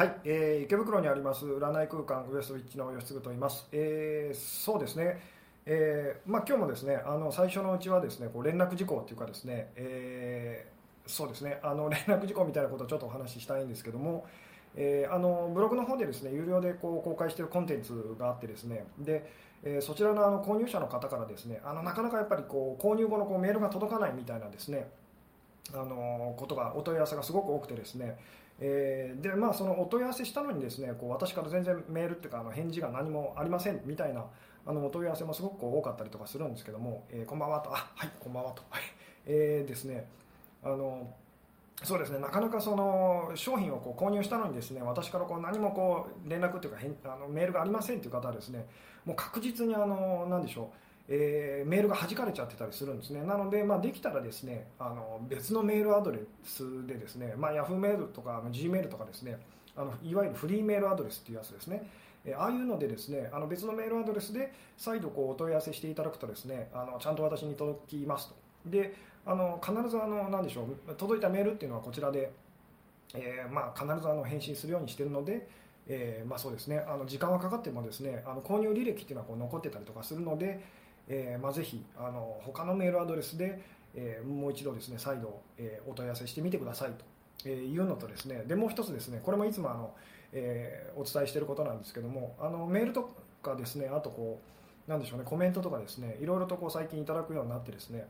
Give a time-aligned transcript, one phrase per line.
[0.00, 3.68] はい、えー池袋にあります占い空間ウエストウィッチの吉嗣と言います。
[3.70, 5.20] えーそうですね。
[5.66, 14.24] えーまあ今日もですね、あの最初のうちはですね、こう連絡事項っていうかですね、えーそうですね、あの 連絡事項みたいなことをちょっとお話ししたいんですけども。
[14.74, 19.30] えーあのブログの方でですね有料でこう公開しているコンテンツがあってですねで、
[19.62, 24.88] えーそちらのあの購入者の方からですねあのなかなかやっぱりこう購入後のこうメールが届かないみたいなですね
[25.74, 28.16] あのことがお問い合わせがすごく多くてですね、
[28.60, 34.24] えーでまあ、そのお問い合わせしたのにですねこう私から全然メールっていうかあの返事が何もありませんみたいな
[34.66, 38.82] あのお問い合わせもすごく多かったりとかするんですけども、えーこんばんはとあはいこんばんはと、はい。
[39.26, 40.06] えーですね
[40.62, 41.14] あの
[41.82, 46.78] そうですねなかなかその商品をこう購入したのにですね私からこう何もこう連絡というか
[47.14, 48.66] あのメールがありませんという方はですね
[49.06, 53.22] もう確実にあの何でしょうえーメールが弾かれちゃってたりするんですね。
[53.24, 59.38] なので、まあ、できたらですねあの別のメールアドレスでですね、まあ、Yahoo メールとか G メールとかですね
[59.76, 61.84] あのいわゆるフリーメールアドレスっていうやつですね。
[62.24, 68.34] えああいうのでですねあの別のメールアドレスで再度こうお問い合わせしていただくとですねあのちゃんと私に届きますと。
[68.66, 68.94] で
[69.26, 72.30] あの必ずあの何でしょう届いたメールっていうのはこちらで、
[73.14, 75.48] えーまあ、必ずあの返信するようにしてるので、
[75.86, 80.60] えーまあ、そうですねあの時間はかかってもですねあの購入履歴っていうのはこう残ってたりとかするので、
[81.12, 83.60] えーまあ、ぜひあの他のメールアドレスで、
[83.94, 87.04] えーもう一度ですね再度、えーお問い合わせしてみてくださいと、
[87.44, 89.92] えいうのとですねでもう一つですねこれもいつもあの、
[90.32, 93.10] えーお伝えしていることなんですけどもあのメールと
[93.42, 94.40] かですねあとこ
[94.86, 98.06] うなんでしょうねコメントとかですねいろいろとこう最近いただくようになってですね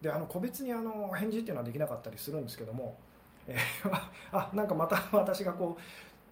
[0.00, 2.96] であの個別にあの返事っていうのはできなかったりするんですけども、
[3.48, 3.90] えー
[4.32, 5.82] あなんかまた 私がこう、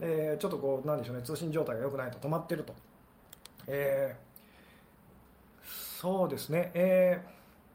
[0.00, 2.74] えーちょっとこうなんでしょうね通信状態が良くないと止まってると、
[3.66, 4.31] えー
[6.02, 7.24] そうですね、え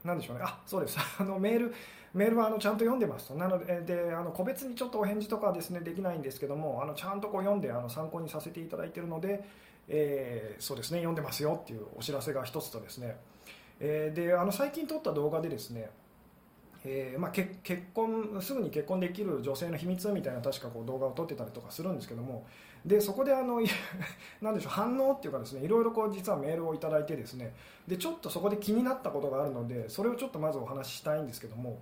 [0.03, 0.43] ーなんでしょうね。
[0.45, 0.97] あそうです。
[1.17, 1.73] あのメール
[2.13, 3.35] メールはあのちゃんと読んでますと。
[3.35, 9.43] なのでであの個別にちょっとお返事とかですねできないんですけどもあのちゃんとこう読んであの参考にさせていただいているので、
[9.87, 10.97] えーそうですね。
[10.97, 13.15] 読んでますよっていうお知らせが一つとですね。
[13.79, 15.89] えーであの最近撮った動画でですね、
[16.83, 17.55] えーまあ、結
[17.93, 22.45] 婚すぐに結婚できる女性の秘密みたいな確かこう動画を撮ってたりとかするんですけども
[22.87, 23.61] でそこであの
[24.41, 27.53] なでしょう反応っていうかですねいろいろこう実はメールをいただいてですね
[27.85, 31.77] でちょっとそこで気になったことがあるのでそれをちょっとまずお話ししたいんですけども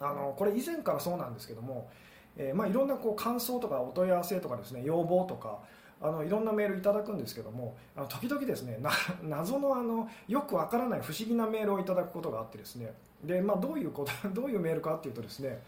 [0.00, 1.88] あのこれ以前からそうなんですけども、
[2.36, 5.58] えーまあ、いろんなこう感想とかお問い合わせとかですね要望とか
[6.00, 8.78] あのいろんなメールいただくんですけどもあの時々ですね
[9.22, 15.62] 謎のあのよくわからない不思議なメールをいただくことがあってですねで、まあ、どういうことどういうメールかっていうとですね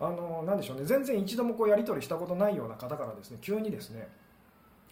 [0.00, 0.84] あのなんでしょうね。
[0.84, 4.08] 全然一度もこうやり取りしたことないような方からですね急にですね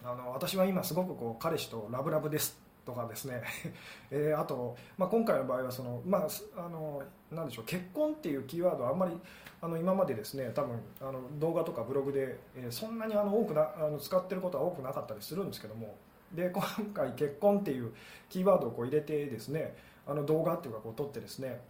[0.05, 3.43] あの私は今すごくこう彼氏とラブラブですとかですね、
[4.11, 6.27] えーあと、まあ、今回の場合はその、まあ、
[6.57, 9.17] あのなでしょう結婚っていうキーワードはあんまり
[9.61, 15.95] あの今までですね多分あの動画とかブログで、えーそんなにあの多くなあの使ってることは多くなかったりするんですけども
[16.33, 16.63] で今
[16.93, 17.93] 回結婚っていう
[18.29, 19.77] キーワードをこう入れてですね
[20.07, 21.61] あの動画っていうかこう撮ってですね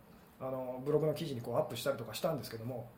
[0.40, 2.88] あのブログの記事にこうアップしたりとかしたんですけども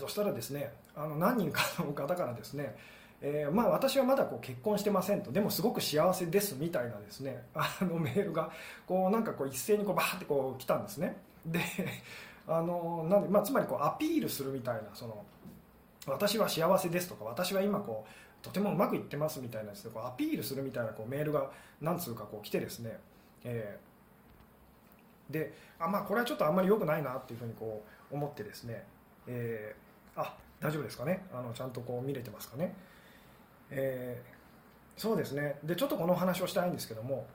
[0.00, 2.76] そしたらですねあの何人かの方からですね
[3.22, 5.30] えーまあ、私はまだこう結婚してませんと。
[5.30, 8.50] でもすごく幸せですみたいなですねあのメールが
[8.86, 11.16] こうなんかこう一斉にこうバーってこう来たんですね。
[11.44, 11.60] で
[12.48, 15.22] あのなんで、まあ、つまりこうアピールするみたいなその
[16.06, 21.50] 私は幸せですとか私は今こうとてもうまくいってますみたいなですねこうアピールするみたいなこうメールが
[21.82, 22.98] 何通かこう来てですね、
[23.44, 23.90] えー
[25.30, 28.84] であまあこれはちょっとあんまり良くないなっていうふうにこう思ってですね、
[29.28, 29.89] えー
[30.20, 31.24] あ大丈夫ですかね。
[31.32, 32.74] あのちゃんとこう見れてますかね。
[33.70, 34.40] えー
[34.96, 35.58] そうですね。
[35.64, 37.26] でちょっとこのお話をしたいんですけども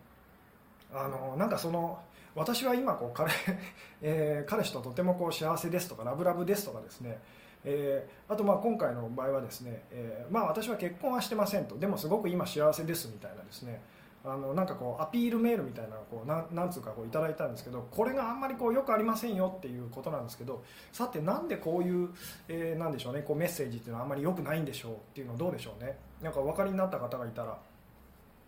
[0.93, 1.99] あのなんかその
[2.35, 3.31] 私は今こう彼,
[4.03, 7.17] えー彼氏ととてもこう幸せですとかラブラブですとかですね、
[7.63, 11.77] えーあとまあ今回の場合はですね、えーまあ、私は結婚はしてませんと。
[11.79, 13.81] でもすごく今幸せですみたいなですね。
[14.27, 22.09] あのなんかこうアピールメールみたいなのをこうななんつうかこういただいたんですけどこれがあんまりこうよくありませんよっていうことなんですけどさてなんでこういう、
[22.47, 25.97] えーなんでしょうねこうメッセージっていうのはあんまり良くないんでしょうっていうのはどうでしょうね？
[26.23, 27.57] なんかお分かりになった方がいたら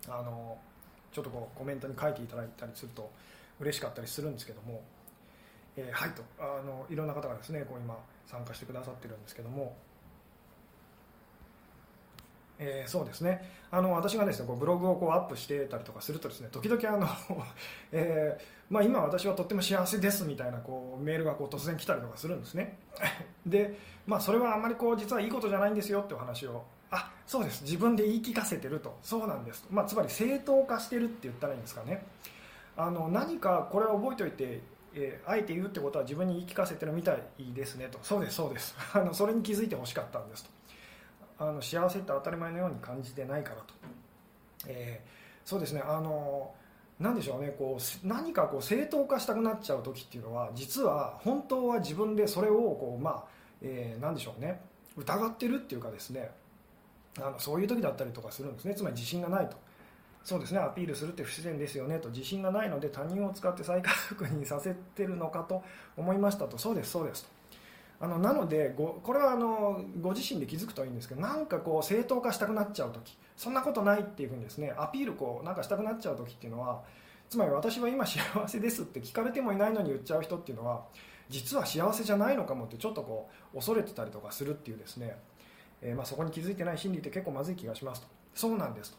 [0.09, 0.57] あの
[1.11, 3.11] ちょっとこうコメントに書いていただいたりすると
[3.59, 4.81] 嬉しかったりするんですけども、
[5.75, 7.95] えーはいとあのいろんな方がですねこう今
[8.25, 9.75] 参加してくださってるんですけども。
[12.59, 13.57] えーそうですね。
[13.69, 17.07] あの私がですねこうブログをこうアップしてたりとかするとですね時々あの、
[17.91, 22.77] えーまあ、今私はとっても幸せですみたいなこうメールがこう突然来たりとかするんですね。
[23.45, 27.63] で、まあ、それはあんまりこう実はいいことじゃないんですよってお話をあそうです。
[27.63, 28.97] 自分で言い聞かせてると。
[29.01, 32.05] そうなんです、まあ、つまり正当化してるって言ったらいいんですかね。
[32.77, 34.61] あの何かこれを覚えておいて
[34.93, 37.21] えーあえて言うってことは自分に言い聞かせてるみたい
[37.53, 37.99] ですねと。
[38.01, 38.75] そうですそうです。
[38.93, 40.56] あのそれに気づいてほしかったんですと。
[41.39, 43.73] あの幸せって当たり前のように感じてないからと、
[44.67, 45.81] えー、そうですね。
[45.85, 46.51] あの
[46.99, 47.55] 何でしょうね。
[47.57, 53.23] こう何かこう正当化したくなっちゃう時っていうのは実は本当は自分でそれをこうまあ、
[53.61, 54.61] えー、何でしょうね。
[54.97, 56.31] 疑ってるっていうかですね。
[57.19, 58.75] あのそういう時だったりとかするんですね。
[58.75, 59.57] つまり自信がないと。
[60.23, 60.59] そうですね。
[60.59, 62.09] アピールするって不自然ですよねと。
[62.09, 65.63] 自信がないので他人を使って再確認させてるのかと
[65.95, 66.57] 思いましたと。
[66.57, 67.36] そうですそうですと。
[67.99, 76.83] あのなのでごこれはあのご自身で気づくといいんですけどなんかこう正当化したくなっちゃう時そんなことないっていうふうにですねアピールこうなんかしたくなっちゃう時っていうのは
[77.29, 80.83] つまり私は今幸せですって聞かれてもいないのに言っちゃう人っていうのは
[81.29, 85.17] 実は幸せじゃないのかもってちょっとこう恐れてたりとかするっていうですね、
[85.81, 88.07] えー、まあそこに気づいてない心理って結構まずい気がしますと。
[88.35, 88.91] そうなんです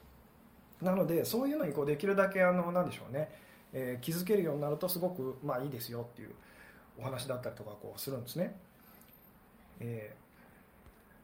[0.80, 0.84] と。
[0.84, 3.30] なのでそういうのにこうできるだけあのなんでしょうね、
[3.72, 6.30] えー、気づけるようになるとすごくまあいいですよっていう
[6.98, 8.56] お話だったりとかこうするんですね。
[9.80, 10.14] え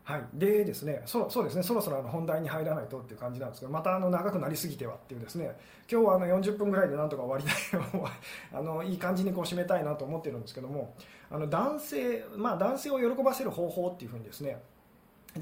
[0.07, 5.57] ー、はい、でですねそそうですねそろそろあの本題に入らないとっていう感じなんですけどまたあの長くなりすぎてはっていうですね
[5.91, 7.81] 今日はあの40分ぐらいでなんとか終わりたい
[8.53, 10.95] あのいい感じにこう締めたいなと思ってるんですけども
[11.31, 14.61] あの男性、まあ、男性を喜ばせる方法っていうふうにですね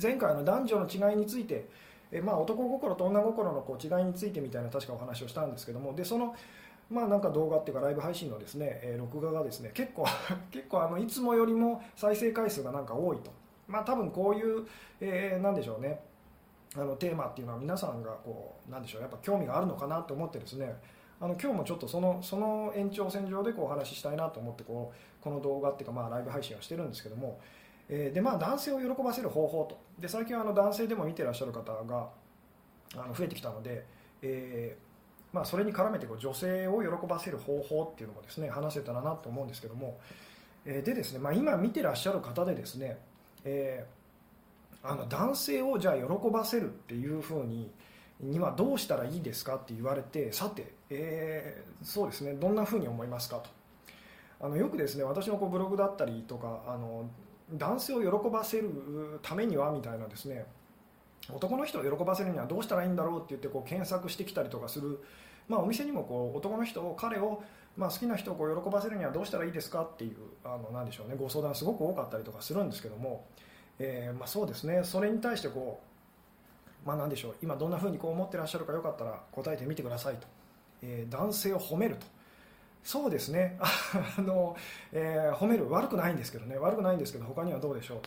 [0.01, 1.69] 前回の男女の違いについて
[2.13, 6.37] えまあ、男心と女心のこう違いについてみたいな確かお話をしたんですけどもでその
[6.93, 10.07] まあ、なんか動画っていうかライブ配信のですね、えー、録画がですね結構
[10.53, 13.31] 結構あのいつもよりも再生回数がなんか多いと、
[13.67, 14.67] まあ、多分こういう、
[15.01, 16.01] えー、なんでしょうね。
[16.75, 20.75] あのテーマっていうのは皆さんがこうなんでしょうやっぱ興味があるのかなと思ってですね。
[21.21, 27.39] あの今日もちょっとそのその延長線上でこうお話ししたいなと思ってこうこの動画っていうかまあライブ配信をしてるんですけども、
[27.89, 29.79] えー、でまあ男性を喜ばせる方法と。
[30.01, 32.09] で最近はあの男性でも見てらっしゃる方が
[32.95, 33.85] あの増えてきたので、
[34.23, 34.92] えー
[35.33, 39.99] まあ、それに絡めてこう女性を喜ばせる方法っていうのもですね話せたらなと思うんですけども、
[40.67, 42.99] え、でですね、まあ、今見てらっしゃる方でですね、
[43.45, 47.71] えー、あの男性をじゃあ喜ばせるっていうふうに
[48.21, 53.51] にはどうしたらいいですかって言われてさて、えー、そうですねどんなふうに思いますかと。
[54.41, 57.09] あのよくですね私のこうブログだったりとかあの
[57.53, 60.47] 男性を喜ばせるためにはみたいなですね
[61.31, 65.01] 男の人を喜ばせるにはどうしたらいいんだろうって言ってこう検索してきたりとかする、
[65.49, 67.43] まあ、お店にもこう男の人を彼を、
[67.77, 71.17] まあ、好きな人をこう喜ばせるにはどうしたらいいですかっていうあのなんでしょうね。
[71.19, 73.25] ご相談すごく多かったりとかするんですけども、
[73.79, 74.83] えー、まあ、そうですね。
[74.83, 75.81] それに対してこ
[76.85, 77.35] う、まあ、でしょう。
[77.43, 80.27] 今どんなふうにこう思ってらっしゃるかよかったら答えてみてくださいと、
[80.83, 82.07] えー、男性を褒めると。
[82.83, 83.59] そうですね。
[84.19, 84.57] あの、
[84.93, 85.71] えー、褒める。
[85.71, 86.59] 悪くないんですけどね。
[86.59, 88.01] 悪くないんですけど他にはどうでしょう。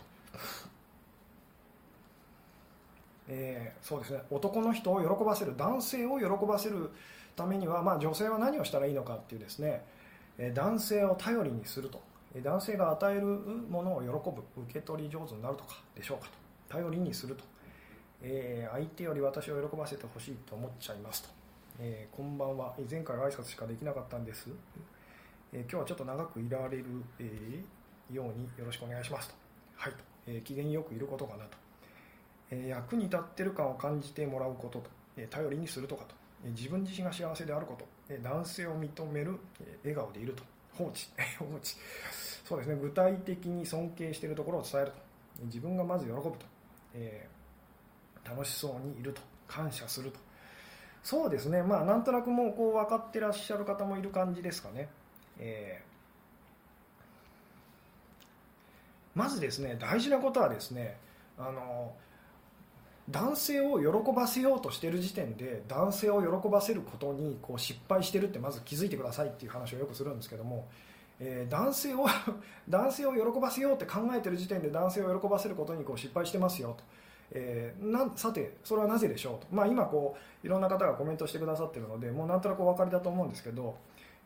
[3.28, 4.20] えー、そうですね。
[4.30, 6.90] 男の人を喜ばせる男性を喜ばせる
[7.34, 9.84] ためには、まあ、女性は何をしたらいいのかっていうですね、
[10.38, 12.00] え、男性を頼りにすると、
[12.34, 16.32] え、男性が与えるものを喜ぶ受け取り上手になるとかでしょうかと。
[16.68, 17.44] 頼りにすると、
[18.22, 21.28] え相手より私を喜ばせてほしいと思っちゃいますと、
[21.80, 22.74] えこんばんは。
[22.90, 24.48] 前回は挨拶しかできなかったんです、
[25.52, 26.84] え今日はちょっと長くいられる、
[27.20, 27.62] え
[28.12, 29.34] ようによろしくお願いしますと。
[29.76, 31.65] はいと、え機嫌よくいることかなと。
[32.50, 34.90] 役に立ってる感を感じてもらうことと、
[35.28, 36.14] 頼りにするとかと、
[36.44, 39.38] 自分自身が幸せであること、男性を認める、
[39.82, 40.42] 笑顔でいると。
[40.74, 41.08] 放置。
[41.38, 41.76] 放置。
[42.44, 42.76] そうですね。
[42.76, 44.98] 具体的に尊敬しているところを伝えると。
[45.44, 46.38] 自分がまず喜ぶと、
[46.94, 49.22] えー、楽しそうにいると。
[49.48, 50.18] 感謝すると。
[51.02, 51.62] そうですね。
[51.62, 54.88] まあなんとなくもうこう分かってらっしゃる方もいる感じですかね、
[55.38, 60.98] えー、まずですね大事なことはですね
[61.38, 61.94] あの
[63.08, 70.66] 男性を喜ばせようとしてる時点で男性を喜ばせることにこう失敗してるってまず気づいてくださいっていう話をよくするんですけども、
[71.20, 72.06] えー、男性を
[72.68, 76.82] 男性を喜ばせようって考えてる時点で男性を喜ばせることにこう失敗してますよと、
[77.30, 83.76] えー、なさてそれはなぜでしょうと、まあ、今こういろんな方がコメントしてくださってるのでもうなんとなくお分かりだと思うんですけど、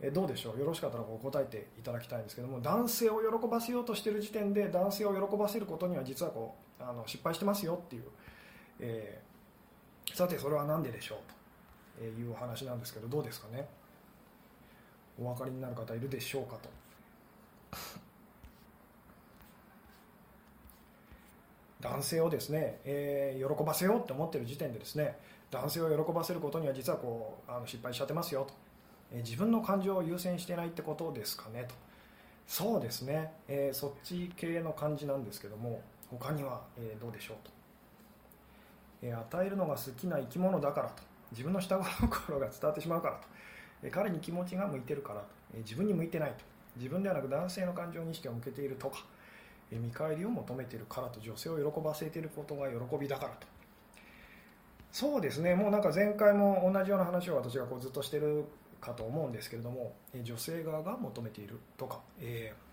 [0.00, 0.58] え、どうでしょう。
[0.58, 8.04] よろしかったらこう答えていただきたいんですけども男性を喜ばせようとしている時点で男性を喜ばせることには実はこうあの失敗してますよっていう
[8.80, 11.18] えー、さてそれは何ででしょう
[12.00, 13.68] というお話なんですけどどうですかね。
[15.20, 16.70] お分かりになる方いるでしょうかと。
[21.80, 25.18] 男性をですね、えー、喜ばせようって思ってる時点でですね
[25.50, 28.52] 男性を喜ばせることには実はこうあの失敗しちゃってますよと、
[29.12, 31.74] えー、自分の感情を優先してないってことですかねと。
[32.46, 37.59] そうですね、えー、そっち系の感じなんですけども他には、えどうでしょうと。
[39.02, 41.02] え与えるのが好きな生き物だからと。
[41.32, 43.28] 自分の下心が 伝わってしまうからと、
[43.84, 46.44] え彼に気持ちが向いてるからと、え自分に向いてないと。
[46.76, 49.04] 自分ではなく男性の感情に意識を向けているとか、
[49.70, 51.20] 見返りを求めているからと。
[51.20, 53.46] 女性を喜ばせていることが喜びだからと。
[54.92, 55.54] そうですね。
[55.54, 58.44] もうなんか前回も同じような話を私がこうずっとしてる
[58.80, 59.94] かと思うんですけれども。
[60.22, 62.69] 女性側が求めているとか、えー、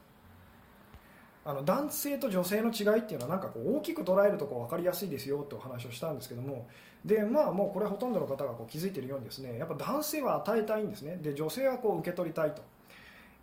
[1.48, 6.68] あの男性と女性の違いっていうのはなんかこう大きく捉えるとこ分かりやすいですよってお話をしたんですけども。
[7.06, 11.16] でまあもうこれはほとんどの方がこう気づいているようにですねやっぱ男性は与えたいんですね。
[11.22, 12.62] で女性はこう受け取りたいと、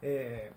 [0.02, 0.52] え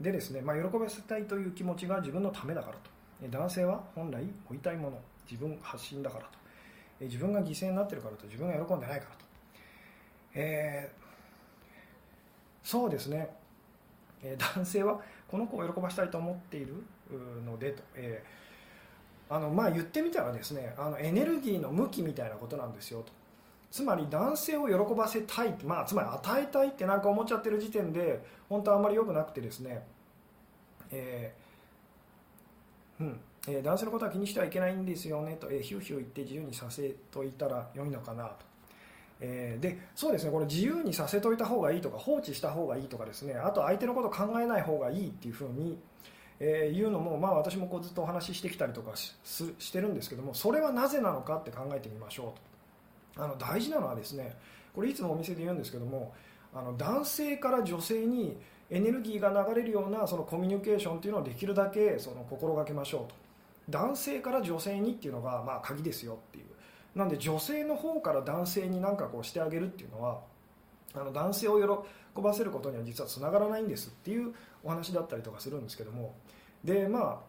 [0.00, 2.90] ー、でですね、まあ、喜ばせたいという気持ちが自分のためだからと。
[3.28, 4.98] 男性は本来追いたいもの。
[5.30, 6.30] 自分発信だからと。
[7.00, 8.24] 自分が犠牲になってるからと。
[8.24, 9.24] 自分が喜んでないからと、
[10.36, 13.28] えー、そうですね、
[14.38, 16.74] 男性はこの子を喜ばしたいと思っている
[17.46, 23.10] のでと、えー、あのまあ、言ってみたらですねあのエネルギーの向きみたいなことなんですよと。
[23.70, 29.82] つまり男性を喜ばせたい、まあ、つまり与えたいってなんか思っちゃってる時点で本当はあんまり良くなくてですね、
[30.90, 38.44] えーうんえー、男性のことは気にしてはいけないんですよねと、えー、ヒューヒュー言って自由にさせといたら良いのかなと、
[39.24, 45.78] えー、でそうですねこれ自由にさせといた方がいいとか放置した方がいいとかですねあと相手のこと考えない方がいいっていうふうに、
[46.40, 49.14] えー、言うのも、まあ、私もこうずっとお話ししてきたりとかし
[49.60, 53.22] してるんですけどもそれはなぜなのかって考えてみましょうと。
[53.24, 54.34] あの大事なのはですね
[54.74, 56.14] これいつもお店で言うんですけども
[56.54, 58.38] あの男性から女性に
[58.70, 63.14] エネルギーが流れるようなそのコミュニケーションというのをできるだけその心がけましょうと。
[63.70, 66.46] 男性から女性にっていうのがまあ鍵ですよっていう。
[66.94, 70.20] なんで女性の方から男性に何かこうしてあげるっていうのは
[70.94, 76.14] あの男性を喜ばせることには実はつながらないんですっていうお話だったりとかするんですけども。
[76.62, 77.22] でま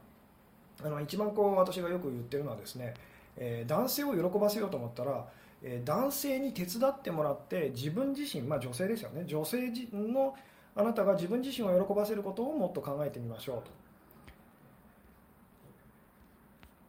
[0.82, 2.94] ああの一番こう私がよく言ってるのはですね、
[3.38, 5.26] えー、男性を喜ばせようと思ったら、
[5.62, 9.24] えー、男性に手伝ってもらって自分自身、まあ、女性ですよね。
[9.26, 10.36] 女性の
[10.76, 13.83] あなたが自分自身を喜ばせることをもっと考えてみましょうと。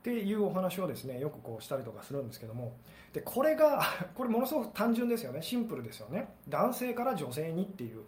[0.05, 2.77] っていうお話をですねよくこうしたりとかするんですけども。
[3.15, 3.81] でこれが
[4.15, 5.41] これものすごく単純ですよね。
[5.41, 6.35] シンプルですよね。
[6.47, 8.03] 男性から女性にっていう、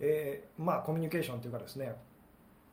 [0.00, 1.94] えー、まあ、コミュニケーションというかですね。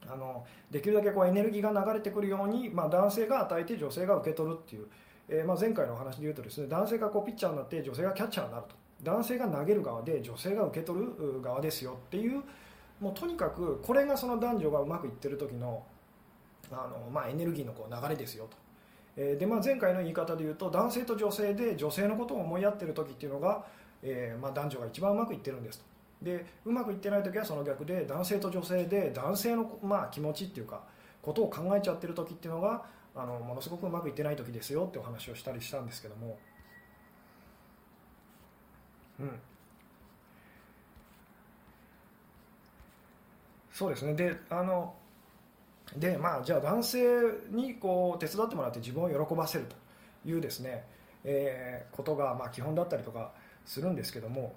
[0.07, 4.87] あのできるだけこうエネルギーが流れてくるように、まあ、男性が与えて女性が受け取るっていう、
[5.27, 8.75] えー、まあ、前回のお話で言うとですね男性がこうピッチャーになって女性がキャッチャーになると。
[9.03, 12.41] 男性が投げる側で女性が受け取る側ですよっていう。
[13.01, 15.83] もうとにかくこれがその男女がうまくいってる時の
[16.71, 18.57] あの、まあ、エネルギーのこう流れですよと。
[19.17, 23.65] えでまあ、前回の言い方で言うと男性と女性で女性のことを思いやってる時っていうのが、
[24.01, 25.91] えー、まあ、男女が一番うまくいってるんですと。
[26.21, 30.81] でうまくいってない時はその逆で男性と女性で男性の、まあ、気持ちっていうか
[31.21, 32.85] ことを考えちゃってる時っていうのが
[33.15, 36.37] あのものすごくうまくいってない時ですよってお話をしたりしたんですけども、
[39.19, 39.39] うん、
[43.73, 44.13] そうですね。
[44.13, 44.93] であの
[45.97, 46.99] でまあじゃあ男性
[47.49, 49.75] にこう手伝ってもらって自分を喜ばせると
[50.29, 50.85] いうですね、
[51.23, 53.31] えー、ことがまあ基本だったりとか
[53.65, 54.53] するんですけども。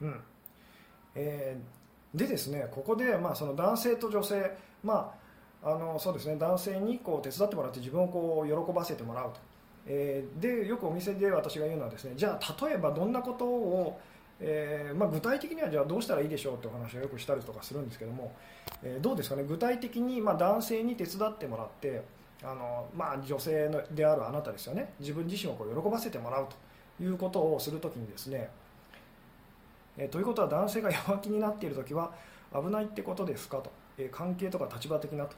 [0.00, 0.20] うん。
[1.14, 5.14] えー、でですねここでまあその男性と女性ま
[5.62, 9.49] ああのそうですね男性にこう手伝ってもらって自分をこう喜ばせてもらうと。
[9.86, 13.98] えー、でよくお店で私が言うのはですねじゃあ例えばどんなことを、
[14.38, 18.32] えー、まあ、具体的にはじゃあどうしたらいいでしょうってお話をよくしたりとかするんですけども、
[18.82, 22.02] えー、どうですかね具体的に、まあ、男性に手伝ってもらって
[22.42, 26.48] あの、まあ、女性のであるあなたですよね自分自身をこう喜ばせてもらう
[26.98, 28.50] ということをするときにですね、
[29.96, 32.12] えということは男性が弱気になっている時は
[32.52, 35.34] 危ないってことですかと、え関係とか立場的なと。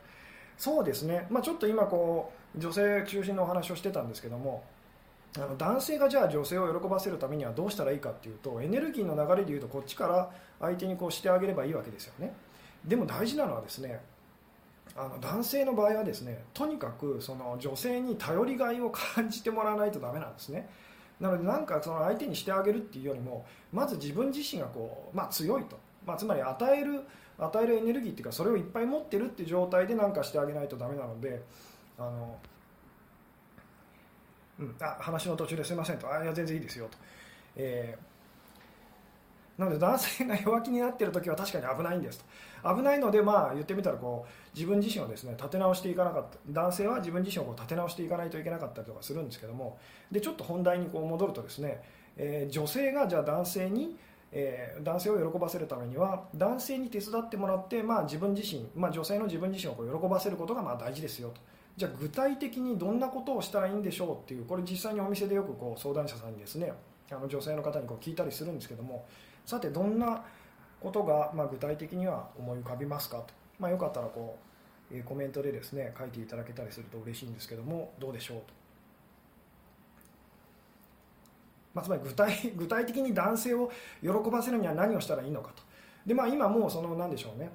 [0.63, 4.63] そうですね、まあ、ちょっと今こう女性中心のお話をしてたんですけども
[5.37, 12.33] あの男性がじゃあ女性を喜ばせるためにはどうしたらいいかっていうとエネルギーの流れでいうとこっちから相手にこうしてあげればいいわけですよね。
[12.85, 14.01] でも大事なのはですね
[14.95, 20.69] あの男性の場合はですねとにかくその女性に頼りがいを感じてもらわないとダメなんですね。
[21.19, 25.77] なのでなんかその相手にしてあげるっていうよりもまず自分自身がこう、まあ、強いと、
[26.07, 27.03] まあ、つまり与える
[27.39, 31.43] 与えるエネルギーっていうかそれをいっぱい持ってるっていう状態で何かしてあげないとダメなので
[31.99, 32.39] あの、
[34.61, 36.13] うん、あ話の途中ですいませんと。
[36.13, 36.99] あいや全然いいですよと、
[37.57, 42.25] えー、なので男性が弱気になってる時は確かに危ないんですと。
[42.77, 46.39] 危ないのでまあ言ってみたらこう自分自身をですね立て直していかなかった。
[46.49, 49.79] 男性は自分自身をこう立て直していかないといけなかったりとかするんですけども。
[50.11, 51.83] でちょっと本題にこう戻るとですね、
[52.17, 53.97] えー、女性がじゃあ男性に
[54.33, 61.41] えー、男性を喜ばせるためには男性に手伝ってもらって、まあ、自分自身、まあ、女性の自分自身をこう喜ばせることがまあ大事ですよと。
[61.77, 66.73] じゃあ具体的にどんなことをしたらいいんでしょうっていうこれ実際にお店でよくこう相談者さんにですね
[67.11, 69.07] あの女性の方にこう聞いたりするんですけども
[69.47, 70.23] さてどんな
[70.81, 73.27] ことが、ま、具体的には思い浮かびますかと、
[73.59, 74.39] まあ、よかったらこ
[74.91, 78.45] う、え、コメントでですね書いていただけたりすると嬉しいんですけどもどうでしょうと、
[81.75, 83.71] まあ、つまり具体具体的に男性を
[84.03, 85.63] 喜ばせるには何をしたらいいのかと。
[86.07, 87.51] で、まあ、今もうその何でしょうね。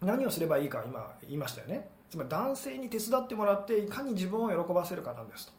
[0.00, 1.88] 何をすればいいか今言いましたよね。
[2.10, 5.52] つまり男性に手伝ってもらっていかに自分を喜ばせるかなんですと、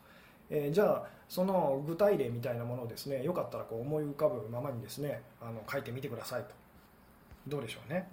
[0.50, 6.50] えー、じゃあその具体例みたいなものをですねよかったらこう思い浮かぶままにですねあの書いてみてくださいと。
[7.48, 8.08] どうでしょうね。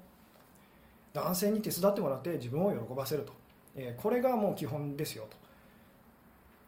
[1.13, 3.33] 男性に手伝ってもらって自分を喜ばせると、
[3.77, 5.37] えー、これがもう基本ですよと。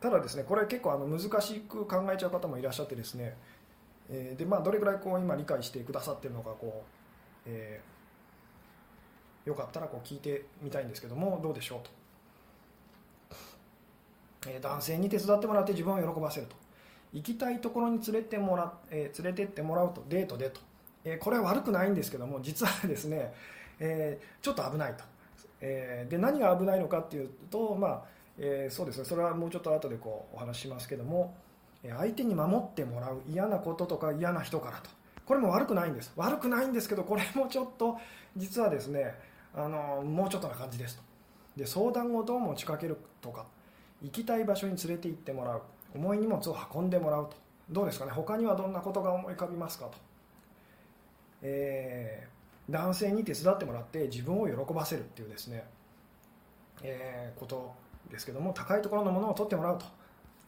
[0.05, 3.35] ただですねこれ結構あの難しく考えちゃう方もいらっしゃってですね、
[4.11, 11.81] えー、でまあ、どれぐらいこう今理解してくださってるのかこう、えー、よかったらこう聞いてみたいんですけどもどうでしょう
[14.45, 16.57] と、え男性に手伝ってもらって自分を喜ばせると。
[17.15, 20.61] 行きたいところに連れてもら、え連れてってもらうとデートでと。
[21.07, 23.33] えこれは悪くないんですけども実はですね、
[23.81, 25.05] えちょっと危ないと、
[25.63, 29.05] えで何が危ないのかっていうと、まあえそうですね。
[29.05, 31.35] それはもうちょっと後でこうお話ししますけども
[31.83, 34.91] 相手に守ってもらう嫌なこととか嫌な人からと。
[35.27, 36.13] これも悪くないんです。
[36.17, 37.99] 悪くないんですけどこれもちょっと
[38.37, 39.15] 実はですね
[39.55, 41.03] あのもうちょっとな感じですと。
[41.57, 43.47] で相談事を持ちかけるとか
[44.03, 45.63] 行きたい場所に連れて行ってもらう。
[45.95, 47.37] 重い荷物を運んでもらうと。
[47.71, 48.11] どうですかね？
[48.11, 49.93] 他にはどんなことが思い浮かびますかと。
[51.41, 55.65] えー、男性に手伝ってもらって自分を喜ばせるっていうですね、
[56.83, 57.73] えー、こと
[58.11, 59.87] ですけども高いところのものを取ってもらうと、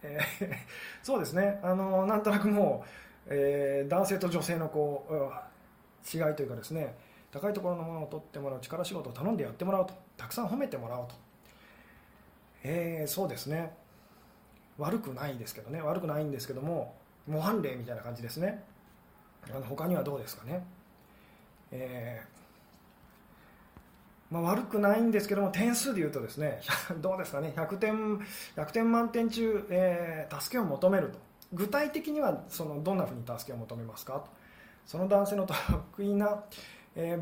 [0.02, 0.54] えー、
[1.02, 1.60] そうですね。
[1.62, 6.96] あのなんとなくもう、えー、男性と女性のこう違いというかですね。
[7.32, 9.94] 高いところのものを取ってもらう力仕事を頼んでやってもらうと。
[10.16, 11.14] たくさん褒めてもらおうと、
[12.62, 13.74] えー、そうですね。
[14.78, 15.80] 悪くないですけどね。
[15.82, 16.94] 悪くないんですけども
[17.26, 18.64] 模範例みたいな感じですね。
[19.50, 20.64] あの他にはどうですかね。
[21.72, 22.35] えー、
[24.30, 26.60] まあ、悪くないんですけども点数でいうとですね
[26.98, 28.18] どうですかね100点
[28.56, 31.18] ,100 点満点中、えー、助けを求めると。
[31.52, 34.26] 具体的にはそのどんなふうに助けを求めますかと。
[34.84, 36.42] その男性の得意な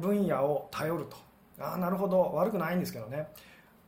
[0.00, 1.16] 分野を頼ると。
[1.58, 2.32] あなるほど。
[2.34, 3.28] 悪くないんですけどね。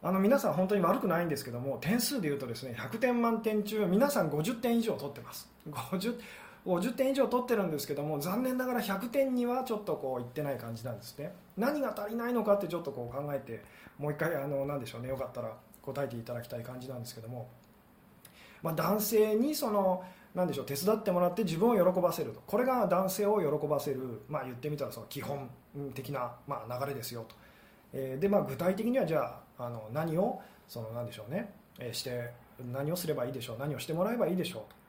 [0.02, 5.50] あの皆さん本当に悪くないんですけども点数でいうとですね100点満点中皆さん50点以上取ってます。
[5.70, 6.20] 50
[6.66, 11.33] 50点以上取ってるんですけども残念ながら100点にはちょっとこういってない感じなんですね。
[11.57, 13.62] 何が足りないのかってちょっとこう考えて
[13.98, 15.09] もう一回あの何でしょうね。
[15.09, 17.48] よかったら答えていただきたい感じなんですけども、
[18.62, 20.02] まあ、男性にその
[20.35, 22.42] 何でしょう手伝ってもらって自分を喜ばせると。
[22.46, 25.48] これが男性を喜ばせる、まあ、言ってみたらその基本
[25.94, 27.37] 的な、まあ、流れですよと、
[27.92, 32.33] えー、でまあ、具体的にはじゃああの何をその何でしょうね、えー、して
[32.72, 33.57] 何をすればいいでしょう。
[33.59, 34.86] 何をしてもらえばいいでしょうと。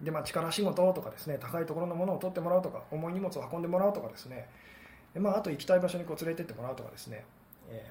[0.00, 4.48] で、まあ、力仕事とかですね高いところのものを取ってもらうとか重い荷物を運んでもらうとかですね。
[5.12, 7.24] で、まあ、あと行きたい場所にこう連れてってもらうとかですね、
[7.68, 7.90] え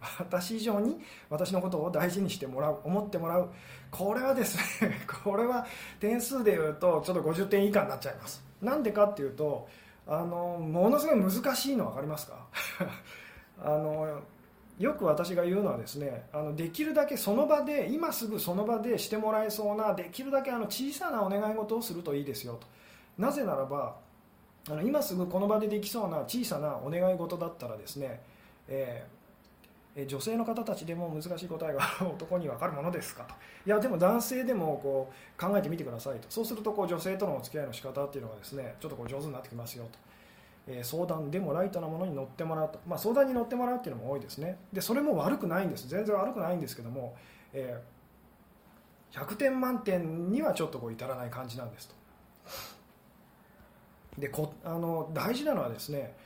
[0.00, 3.50] ー、私以上に私のことを大事にしてもらう思ってもらう。
[3.90, 5.66] これはですね これは
[6.00, 8.44] 点数でいうとちょっと50点以下になっちゃいます。
[8.62, 9.68] なんでかっていうと
[10.06, 12.46] あのものすごい難しいの分かりますか？
[13.62, 14.20] あの
[14.78, 22.66] よく私が言うのはですねあのできるだけその場で今すぐその場でしてもらえそうなできるだけあの小さなお願い事をするといいですよと。
[23.16, 23.96] なぜならば
[24.68, 28.20] あの今すぐこの場でできそうな小さなお願い事だったらですね、
[28.68, 33.34] えー、女性の方たちでも難しい答えが男に分かるものですかと。
[33.64, 36.26] いやでも男性でもこう考えてみてくださいと。
[36.28, 39.98] そうするとこう女性とのお付き合いの仕方っていうのがですねちょっとこう上手になってきますよと。
[40.68, 44.58] え相談でもライトなものに乗ってもらうと、まあ、相談に乗ってもらうっていうのも多いですね。
[44.72, 45.88] でそれも悪くないんです。
[45.88, 47.16] 全然悪くないんですけども、
[47.52, 51.94] えー、100点満点にはちょっとこう至らない感じなんですと。
[54.18, 56.16] でこあの大事なのはですね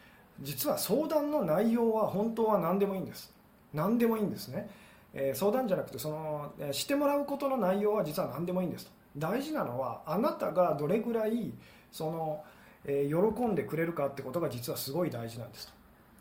[0.41, 3.33] 実は相談の内容は本当は何でもいいんです。
[3.75, 4.69] 何でもいいんですね、
[5.13, 8.93] えー、相談じゃなくてその、えー、してもらうことの内容は実は何でもいいんですと。
[9.17, 11.53] 大事なのはあなたがどれぐらい
[11.93, 12.45] その
[12.85, 15.69] え喜んでくれるかってことが実はすごい大事なんです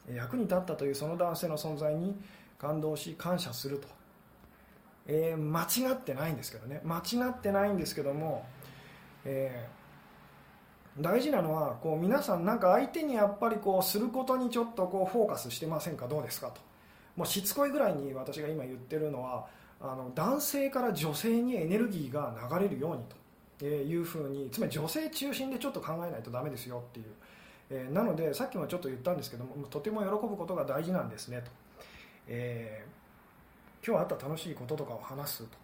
[0.08, 0.14] と。
[0.14, 2.20] 役に立ったというその男性の存在に
[2.58, 3.88] 感動し感謝すると、
[5.08, 6.82] えー、間違ってないんですけどね。
[6.84, 8.46] 間違ってないんですけども、
[9.24, 16.08] えー、大事なのはこう皆さんなんか相手にやっぱりこうすることにちょっとこうフォーカスしてませんか？
[16.08, 16.60] どうですかと。
[17.16, 19.46] もうしつこいぐらいに私が今言ってるのは
[19.82, 23.19] あの男性から女性にエネルギーが流れるようにと。
[23.62, 27.06] えいうふうにつまり女性中心でちょっと考えないとダメですよっていう、
[27.70, 31.52] えー、なのでさっきもちょっと言ったんですけどもとても喜ぶことが大事なんですねと、
[32.28, 35.58] えー、今日あった楽しいこととかを話すと。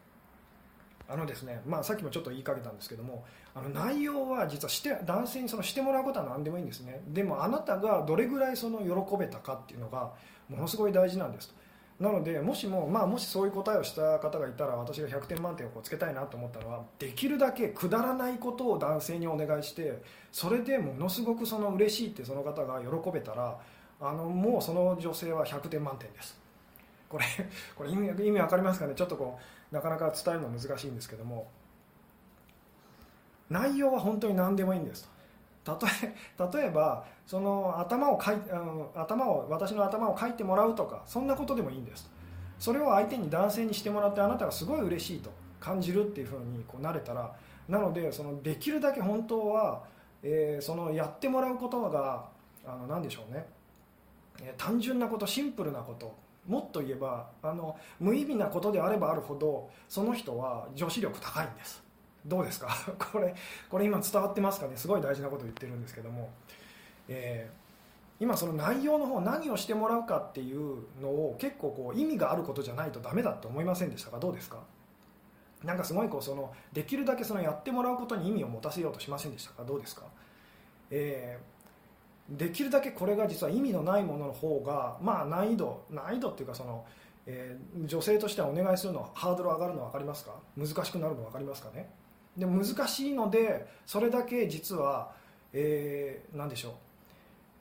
[1.08, 7.00] あのですねまあ、さっきもちょっと言いかけたんですけどもあの内容は実はして男性にそのしてもらうことは何でもいいんですね。
[7.10, 10.12] でもあなたがどれぐらいその喜べたかっていうのが
[10.50, 11.65] ものすごい大事なんですと。
[12.00, 23.58] なのでもしも、まあ、もしそういう答えをした方がいたら私が100点満点をこうつけたいなと思ったのはできるだけくだらないことを男性にお願いしてそれでものすごくその嬉しいってその方が喜べたら
[24.02, 26.38] あのもうその女性は100点満点です。
[27.08, 27.26] これ
[27.78, 28.94] これ意味意味わかりますかね？
[28.94, 29.40] ちょっとこ
[29.72, 31.48] うなかなか伝えるの難しいんですけども。
[33.50, 35.10] 内容は本当に何でもいいんですと。
[35.66, 35.74] 例
[36.10, 36.16] え
[36.54, 42.10] 例えばその頭をかいあの頭を私の頭を書いてもらうとかそんなことでもいいんです。
[42.60, 47.36] それを相手に男性にしてもらってあなたがすごい嬉しいと感じるっていうふうにこうなれたら
[47.68, 49.84] なのでそのできるだけ本当は、
[50.24, 52.30] えー、そのやってもらうことが
[52.66, 53.46] あの何でしょうね、
[54.42, 56.16] えー、単純なことシンプルなこと
[56.48, 61.85] もっと言えばあの無意味なことであればあるほどその人は女子力高いんです。
[62.26, 62.70] どうですか？
[63.12, 63.36] これ
[63.70, 64.78] これ今伝わってますかね？
[64.78, 66.30] すごい大事なことを言ってるんですけども、
[67.08, 74.18] えー、今その内容の方何をしてもらうかっていうのを結構こう意味があることじゃないとダメだって思いませんでしたか？
[74.20, 74.58] どうですか？
[75.64, 79.64] なんかすごいこうそのできるだけそのやってもらうことに意味を持たせようとしませんでしたか？
[79.64, 80.04] どうですか、
[80.92, 81.56] えー
[82.28, 86.84] できるだけこれが実は意味のないものの方が、まあ、難易度難易度っていうかその、
[87.28, 90.32] えー、女性としてはお願いするのはハードル上がるの分かりますか？
[90.58, 91.88] 難しくなるの分かりますかね？
[92.38, 95.12] で難しいのでそれだけ実は、
[95.54, 96.74] えー、何でしょう。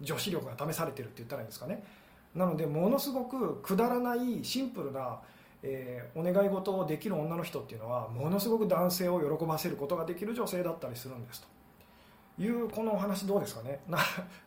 [0.01, 1.85] 女子力が試されてるって言ったらいいんですかね。
[2.35, 5.21] なのでものすごくくだらないシンプルな、
[5.63, 11.55] えー、お願い事をできる女の人っていうのはものすごく男性を喜ばせることができる女性だったりするんですと。
[12.37, 13.81] いうこのお話どうですかね。
[13.89, 13.99] な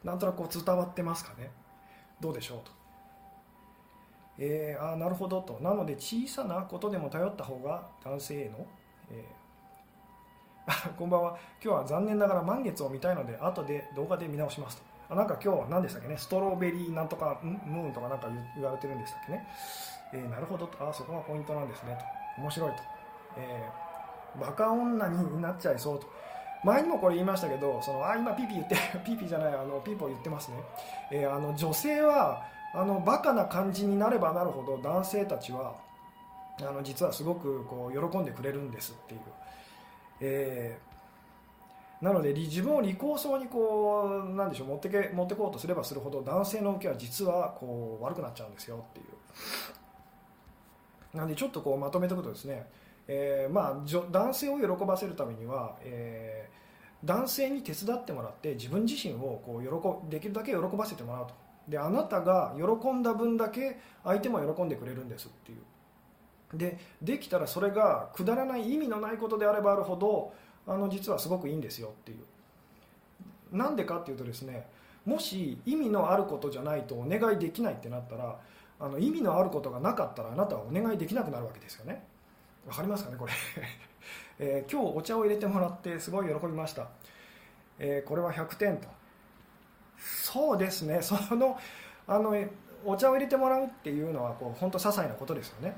[0.03, 1.49] なんとなくこう伝わってますかね。
[2.19, 2.71] どうでしょうと、
[4.39, 5.57] えー、あなるほどと。
[5.61, 8.65] なので小さなことでも頼った方が男性への、
[9.11, 9.36] えー、
[10.97, 11.37] こんばんは。
[11.63, 14.83] 今日は残念ながら満月を見たいので後で動画で見直しますと。
[15.09, 16.17] あなんか今日は何でしたっけね？
[16.17, 19.47] ストロベリーなんとかムーンとかなんか言われてるんでしたっけね、
[20.11, 20.89] えー、なるほどと。
[20.89, 21.97] あそこがポイントなんですね
[22.35, 22.41] と。
[22.41, 22.77] 面白いと、
[23.37, 26.07] えー、バカ女になっちゃいそうと。
[26.65, 28.75] 前にもこれ言いましたけどそのあ今ピーピー言って
[29.05, 30.57] ピーピーじゃないあのピーポー言ってますね、
[31.11, 35.75] えー、あの女性はあのバカな感じになればなるほど男性たちは
[36.59, 39.21] あの実はすごくこう喜んでくれるんですっていう、
[40.19, 49.05] えー、なので自分を利口そうにこうなんでしょう持ってけ持ってこうとすればするほど男性の受けは実はこう悪くなっちゃうんですよっていう。
[51.17, 52.67] なんでちょっとこうまとめておくとですね
[53.07, 61.33] えー、まあ、男性を喜ばせるためには、えー、男性に手伝ってもらって自分自身をこう喜できるだけ喜ばせてもらうと。
[61.67, 65.57] であなたが喜んだ分だけ相手も喜んでくれるんですっていう。
[66.53, 70.33] でできたらそれがくだらない意味のないことであればあるほど
[70.65, 72.17] あの実はすごくいいんですよっていう。
[73.51, 74.67] なんでかっていうとですね
[75.05, 78.37] もし意味のあることじゃないとお願いできないってなったら
[78.79, 82.03] あの意味のあることがなかったらあなたはお願いできなくなるわけですよね。
[82.67, 83.31] 分かりますかねこれ、
[84.39, 86.89] えー、今日お茶を入れてもらってすごい喜びました、
[87.79, 88.87] えー、これは100点と。
[89.97, 91.57] そうですねその
[92.05, 92.35] あの
[92.85, 95.75] お茶を入れてもらうっていうのはこう本当些細なことですよね。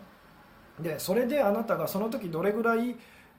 [0.81, 2.95] でそれであなたがその時どれぐらい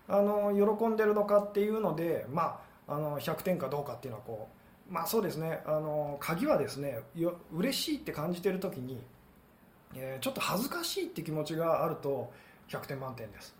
[0.09, 4.49] あの喜んでるのかっていうので、まあ、あの100点かどうかっていうのはこ
[4.91, 8.99] う、まあ、そうですねあの鍵はですねよ嬉しいって感じてる時に、
[9.95, 12.33] えー、ちょっと恥ずかしいって気持ちがあると
[12.69, 13.55] 100点満点です、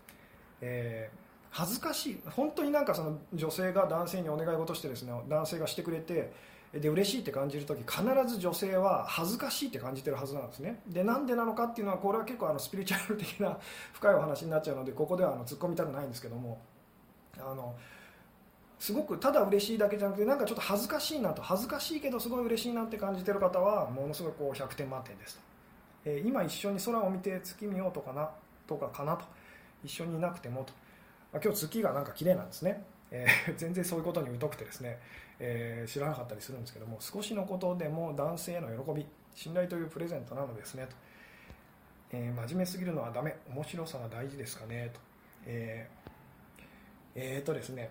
[0.59, 1.17] えー、
[1.51, 6.31] 恥ずかしい本当になんかその女性が男性にお願い事してですね男性がしてくれて
[6.73, 10.81] で嬉しいって感じる時必ず女性は恥ずかしいって感じてるはずなんですね。
[10.87, 13.57] でなんでなのかっていうのはこれは結構あのスピリチュアル的な
[13.93, 16.61] 深いお話になっちゃうのでここではあの突っ込みたくないんですけども
[17.39, 17.75] あの
[18.79, 25.41] すごくただ嬉しいだけじゃなくてなんかちょっと恥ずかしいなと恥ずかしいけどすごい嬉しいなって感じてる方はものすごいこう100点満点ですと、
[26.05, 28.29] えー、今一緒に空を見て月見ようとかな
[28.67, 29.25] とかかなと。
[29.83, 30.73] 一緒にいなくてもと、
[31.33, 34.99] まあ、今日月がなんか綺麗なんですね、えー、全然そういうことに疎くてですね、
[35.43, 40.95] えー、知らなかったりするんですけども少しのことでも男性への喜び信頼というプレゼントなのですねと、
[42.11, 43.35] えー、真面目すぎるのはダメ。
[43.49, 44.99] 面白さが大事ですかねと。
[45.47, 46.63] えー、
[47.15, 47.89] えー、とですね、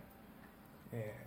[0.93, 1.27] え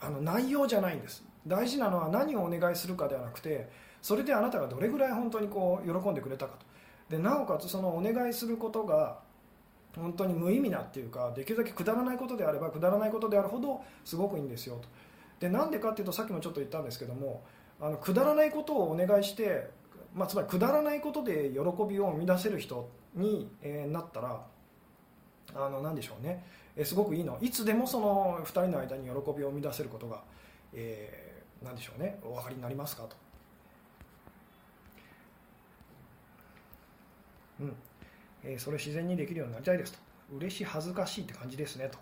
[0.00, 1.24] ー、あの内容じゃないんです。
[1.44, 3.68] 大事なのは何をお願いするかではなくて
[4.00, 6.66] それであなたがどれぐらい本当にこう喜んでくれたかと。
[7.16, 9.18] でなおかつそのお願いすることが
[9.96, 14.88] 本当に無意味なっていうかできるだけくだらないことであればくだらないことであるほどすごくいいんですよと。
[15.40, 17.44] でなんでかっていうとさっきもちょっと言ったんですけども
[17.80, 19.70] あのくだらないことをお願いして、
[20.14, 24.44] まあ、つまりくだらないことで喜びを生み出せる人に、えー、なったら
[25.54, 26.44] あの何でしょうね、
[26.76, 27.38] えすごくいいの。
[27.40, 30.22] いつでもその2人の間に喜びを生み出せることが、
[30.72, 32.18] えー、何でしょうね。
[32.24, 33.04] お分かりになりますか？
[33.04, 33.16] と。
[37.60, 37.76] うん。
[38.42, 39.98] えー、それ自然にできるようになりたいですと。
[40.32, 41.88] 嬉しい恥ずかしいって感じですね。
[41.88, 41.98] と、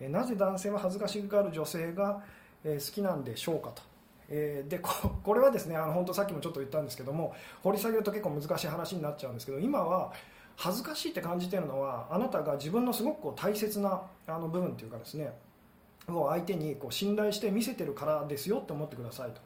[0.00, 2.22] えー、なぜ男性は恥ずかしがる女性が、
[2.66, 3.82] え、好きなんでしょうかと、
[4.28, 10.12] えー、で これはですねあの本当さっきもちょっと言ったんですけども掘り下げると結構難しい話になっちゃうんですけど今は
[10.56, 15.32] 恥ずかしいって感じてるのはあなたが自分のすごくこう大切なあの部分というかですね
[16.08, 19.40] を相手にこう信頼して見せてるからですよって思ってくださいと。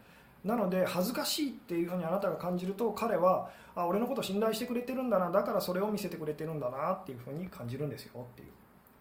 [0.44, 8.48] なので恥ずかしいっていうふうにあなたが感じると彼はあ俺のこと信頼してくれてるんだなだからそれを見せてくれてるんだなっていうふうに感じるんですよっていう、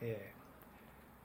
[0.01, 0.33] え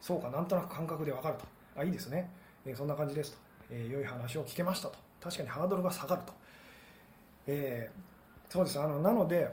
[0.00, 1.44] ー、そうかなんとなく感覚でわかると。
[1.76, 2.30] あいいですね、
[2.66, 3.38] えー、そんな感じですと、
[3.70, 4.98] えー、良い話を聞けましたと。
[5.20, 6.33] 確かにハードルが下がると、
[7.46, 8.81] えー、そうです。
[8.81, 9.48] あのなので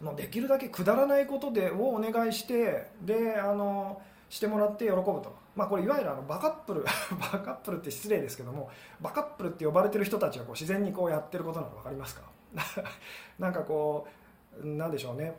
[0.00, 6.84] もうできるだけくだらないことでをお願いしてであのしてもらって喜ぶと、まあ、これいわゆるあのバカップル
[7.18, 12.22] バカップルって失礼ですけどもバカップルって呼ばれてる人たちはこう自然にこうやってることなの分かりますか？
[13.38, 14.06] なんかこ
[14.62, 15.36] うなんでしょうね、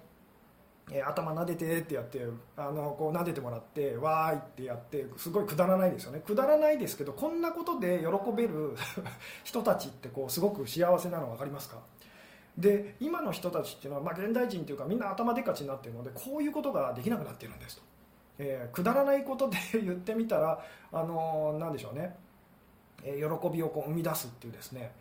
[0.91, 2.25] え、頭撫でてってやって
[2.57, 6.19] あのこう撫でてもらってわーいってやってすごいくだらないですよね。
[6.25, 8.75] くだらないですけどこんなことで喜べる
[9.43, 11.77] 人たちってこうすごく幸せなの分かりますか？
[12.57, 17.81] で今の人たちっていうのは、まあ、現代人というかみんな頭でっかちになってるのでこういうことができなくなってるんですと、
[18.39, 22.17] えー、くだらないことで 言ってみたら、あのー、なんでしょうね、
[23.03, 24.91] えー、喜びをこう生み出すっていうですね、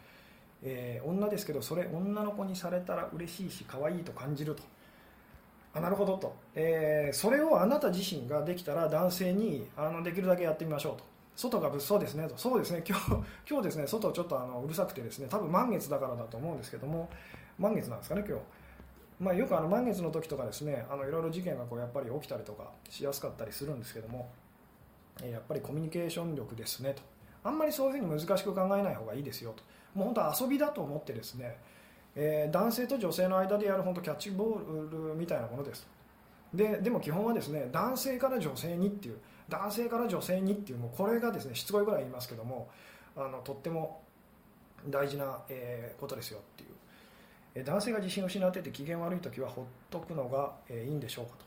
[0.62, 4.62] えー、女ですけどそれ女の子にされたら嬉しいし可愛いと感じると。
[5.78, 11.04] あなるほどと、えー、それをあなた自身ができたら男性にあのできるだけやってみましょうと。
[11.36, 12.36] 外が物騒ですねと。
[12.36, 12.82] そうですね。
[12.86, 13.10] 今日
[13.48, 17.08] 今日ですね外ちょっとあのうるさくてですね多分満月だからだと思うんですけども。
[17.58, 18.42] 満月なんですかね今日。
[19.20, 24.28] まあ、よくあの満月の時とかですねあのいろいろ事件がこうやっぱり起きたりとかしやすかったりするんですけども。
[25.24, 27.02] やっぱりコミュニケーション力ですねと。
[27.42, 29.62] あんまりそういうふうに難しく考えない方がいいですよと。
[29.94, 31.58] もう本当遊びだと思ってですね、
[32.20, 35.86] えー、男性と女性の間でやる本当キャッチボールみたいなものです。
[36.52, 42.68] ででも基本はですね男性から女性にっていう男性から女性にっていうもうこれがですねしつこいぐらい言いますけども
[43.16, 44.02] あのとっても
[44.88, 46.68] 大事な、えー、ことですよっていう。
[47.54, 51.44] え男性が自信を失ってて機嫌悪い時はほっとくのがえいいんでしょうかと、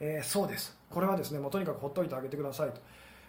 [0.00, 0.76] えー、そうです。
[0.90, 2.80] これはですねもうとにかくほっといてあげてくださいと。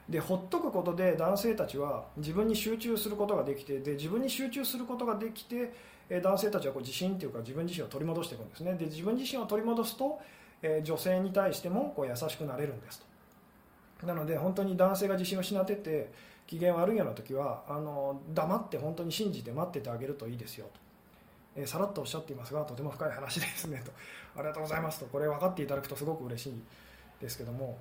[0.10, 5.72] でほっとくことで男性たちは自分に集中することができてで自分に集中することができて
[6.10, 8.74] 男性たちはこう自信というか自分自身を取り戻していくんですね。
[8.76, 10.20] で自分自身を取り戻すと
[10.84, 13.02] 女性に対してもこう優しくなれるんです
[14.02, 14.08] と。
[14.08, 16.12] なので本当に男性が自信を失ってて
[16.46, 20.80] 機嫌悪いような時はあの黙って本当に信じて待っててあげるといいですよと。
[21.56, 23.92] えさらっとおっしゃっていますがとても深い話ですねと。
[24.36, 25.06] ありがとうございますと。
[25.06, 26.54] これ分かっていただくとすごく嬉しい
[27.22, 27.78] ですけども。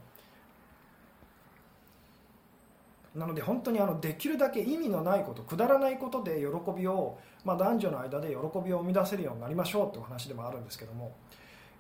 [3.14, 11.14] なので本当にあのできるだけ意味のないことくだらないことで喜びを、まあ、男女の間で喜びを生み出せるようになりましょうという話でもあるんですけども、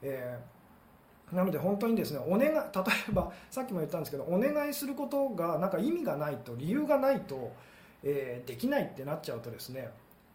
[0.02, 7.52] えー、なので本当にですねお願い例えばさっきも言ったんですけどお願いすることがなんか意味がないと理由がないと、
[8.02, 9.90] えー、できないってなっちゃうとですね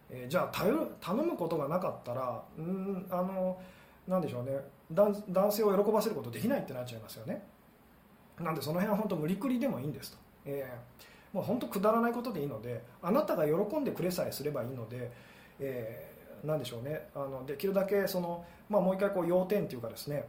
[0.10, 3.60] えー、じゃあ頼頼むことがなかったらんあの
[4.08, 4.58] なんでしょうね
[4.92, 7.44] 男性を喜ばせることできないってなっちゃいますよね。
[8.40, 15.12] なんでその辺は本当無理くりでもいいんですと、えー、もう本当くだらないことでいいのであなたが喜んでくれさえすればいいので、
[15.60, 17.10] えー、なんでしょうね。
[17.14, 20.26] あのできるだけその、まあ、もう一回こう要点というかですね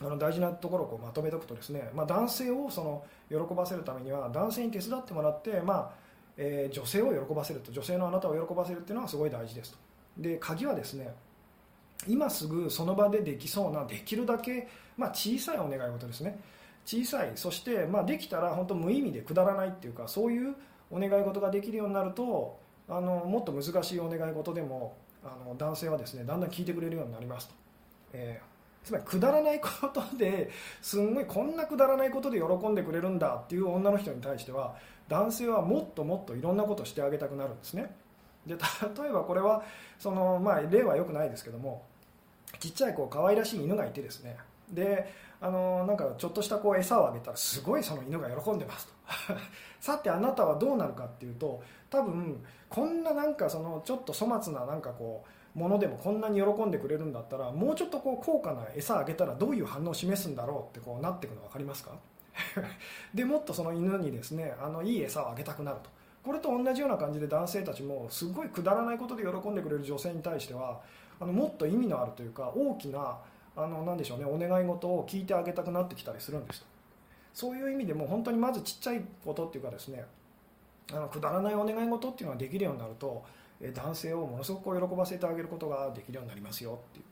[0.00, 5.90] あの大事なところをこうまとめておくとですね、まあ、男性をその喜ばせるためには男性に手伝ってもらって、まあ
[6.36, 9.78] えー、女性を喜ばせると女性のあなたを喜ばせるっていうのはすごい大事ですと。
[10.18, 11.12] で鍵はですね
[12.06, 16.38] 今すぐその場でできそうなできるだけ、まあ、小さいお願い事ですね。
[16.88, 17.32] 小さい。
[17.34, 20.54] そして、まあ、できたら本当無意味でくだらないっていうかそういう
[20.90, 27.54] お願い事ができるようになるとあのもっと難しいお願い事でもあの男性はですねだんだん聞いてくれるようになりますと、
[28.14, 34.76] えー、つまりくだらないことですんごいこんなくだらないことで喜んでくれるんだっていう女の人に対しては
[35.08, 37.94] 男性はもっともっといろんなことをしてあげたくなるんですね。
[38.46, 39.62] で例えばこれは
[39.98, 41.84] その、まあ、例はよくないですけども
[42.60, 44.38] ちっちゃいこう可愛らしい犬がいてですね。
[44.70, 48.92] であのなんかちょっとしたこう餌をあげたらすごいその犬が喜んでますと。
[49.80, 55.24] さてあなたはどうなるかっていうと多分こんななんかそのちょっと粗末ななんかこ
[55.54, 61.92] うものでもこんなに喜んでくれるんだったらもうちょっとこう高価な餌あげたらどういう反応を示すんだろうってこうなっていくの分かりますか？
[63.14, 65.90] でもっとその犬にですねあのいい餌をあげたくなると。
[66.24, 70.80] これと同じような感じで男性たちもすごいくだらないことで喜んでくれる女性に対しては
[71.20, 73.18] あのもっと意味のあるというか大きな
[73.58, 76.60] あのなんでしょうねお願い事を聞いてあげたくなってきたりするんです。
[76.60, 76.66] と
[77.34, 80.04] そういう意味でも本当にまずちっちゃいことっていうかですね
[80.92, 83.24] あのくだらないお願い事っていうのができるようになると
[83.74, 87.04] 男性をものすごく喜ばせてあげることができるようになりますよっていう、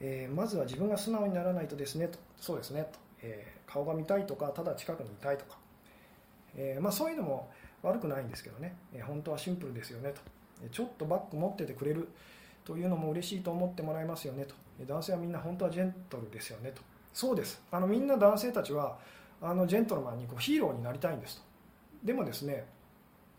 [0.00, 2.18] えー、まずは自分が素直にならないとですねと。
[2.38, 5.58] そうですねと、えー、顔が見たいとかただ近くにいたいとか、
[6.56, 7.50] えー、まあ、そういうのも
[7.82, 10.20] 悪くないんですけどね、え本当はシンプルですよねと。
[10.70, 12.08] ちょっとバッグ持っててくれる。
[12.70, 14.54] というのも嬉しいと思ってもらえますよねと。
[14.86, 16.80] 男性はみんな本当はジェントルですよねと。
[17.12, 17.60] そうです。
[17.72, 18.96] あのみんな男性たちは
[19.42, 21.42] あのジェントルマンにこうヒーローになりたいんですと。
[22.04, 22.64] でもですね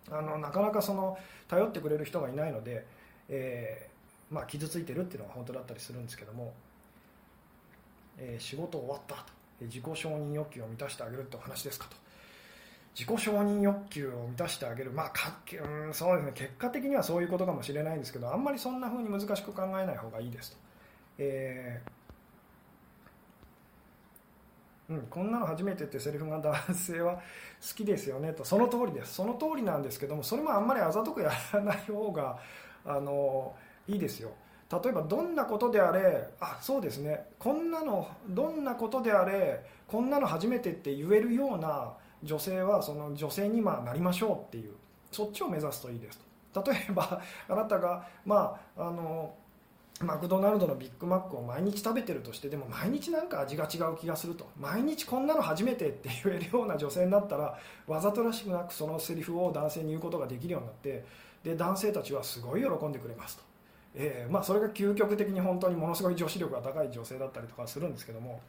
[0.09, 1.17] あのなかなかその
[1.47, 2.85] 頼ってくれる人がいないので、
[3.29, 6.53] えー、まあ、傷ついてるっていうのが本当だったりするんですけども、
[8.17, 9.23] えー、仕事終わったと
[9.61, 11.95] 自己承認欲求を満たしてあげるってお話ですかと。
[12.93, 20.57] 自己承認欲求を満たしてあげる、まあかうんそうですね、結果的にはそういうことかもしれないんですけどあんまりそんな風に難しく考えない方がいいですと。
[21.17, 21.91] えー
[24.91, 27.21] うん、こんなの初めてってセリフが男性は好
[27.75, 28.43] きですよねと。
[28.43, 29.13] その通りです。
[29.15, 32.37] その通りなんですけどもそれもあんまりあざとくやらない方が
[32.85, 33.55] あの
[33.87, 34.31] いいですよ。
[34.69, 37.25] 例えばどんなことであれあそうですね。
[37.39, 44.73] こんなのどんなことであれこんなの初めてって言えるような女性はその女性にまなりましょうっていう
[45.11, 46.19] そっちを目指すといいです
[46.53, 46.63] と。
[46.63, 49.33] 例えば あなたがまああの
[50.01, 54.49] マクドナルドのビッグマックを毎日食べてるとしてでも毎日なんか味が違う気がすると。
[54.59, 57.57] 毎日こんなの初めてって言えるような女性になったら
[57.87, 61.05] わざとらしくなくそのセリフを男性に言うことができるようになって
[61.43, 63.43] で男性たちはすごい喜んでくれますと、
[63.95, 68.41] えー、まあ、それが究極的に本当にものすごい女子力が高い女性だったりとかするんですけども、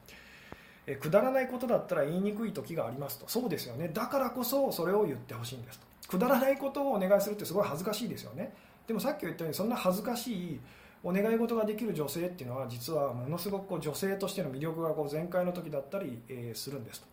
[0.87, 3.29] え、くだらないことだったら言いにくい時がありますと。
[3.29, 3.89] そうですよね。
[3.93, 5.87] だからこそそれを言ってほしいんですと。
[6.09, 8.53] くだらないことをお願いするってすごい恥ずかしいですよね。
[8.87, 10.61] でもさっき言ったようにそんな恥ずかしい
[11.05, 17.07] お願い事ができる女性っていうのは実はものすごくこう女性としての魅力がこう全開の時だったり、えするんですと、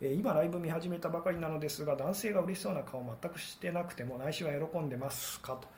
[0.00, 5.68] え今ライブ見始めたばかりなのですが男性が嬉しそうな顔全くしてなくても内心は喜んでますかと。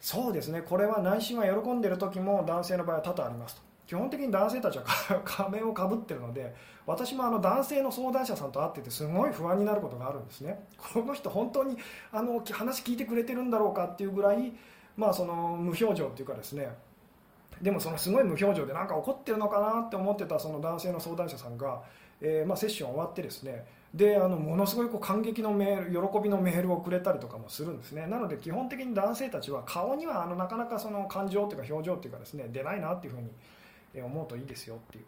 [0.00, 0.62] そうですね。
[0.62, 3.69] これは内心は喜んでる時も男性の場合は多々ありますと。
[3.90, 4.84] 基本的に男性たちは
[5.26, 6.54] 仮面をかぶってるので
[6.86, 10.64] 私もあの男性の相談者さんと会っててすごい不安になることがあるんですね。
[10.92, 11.76] この人本当に
[12.12, 14.52] あの話聞いてくれてるんだろうかっていうぐらい
[14.96, 16.68] まあ、その無表情っていうかですね。
[17.62, 21.82] でもそのすごい無表情で何か怒ってるのかなって思ってたその男性の相談者さんが、
[22.20, 23.64] えー、まセッション終わってですね。
[23.94, 28.06] であのものすごいこう感激のメール喜びのメールをくれたりとかもするんですね。
[28.06, 33.30] なので基本的に男性たちは顔にはあのなかなかその感情というか表情というかですね出ないなっていうふうに
[33.94, 35.04] 思うといいですよっていう。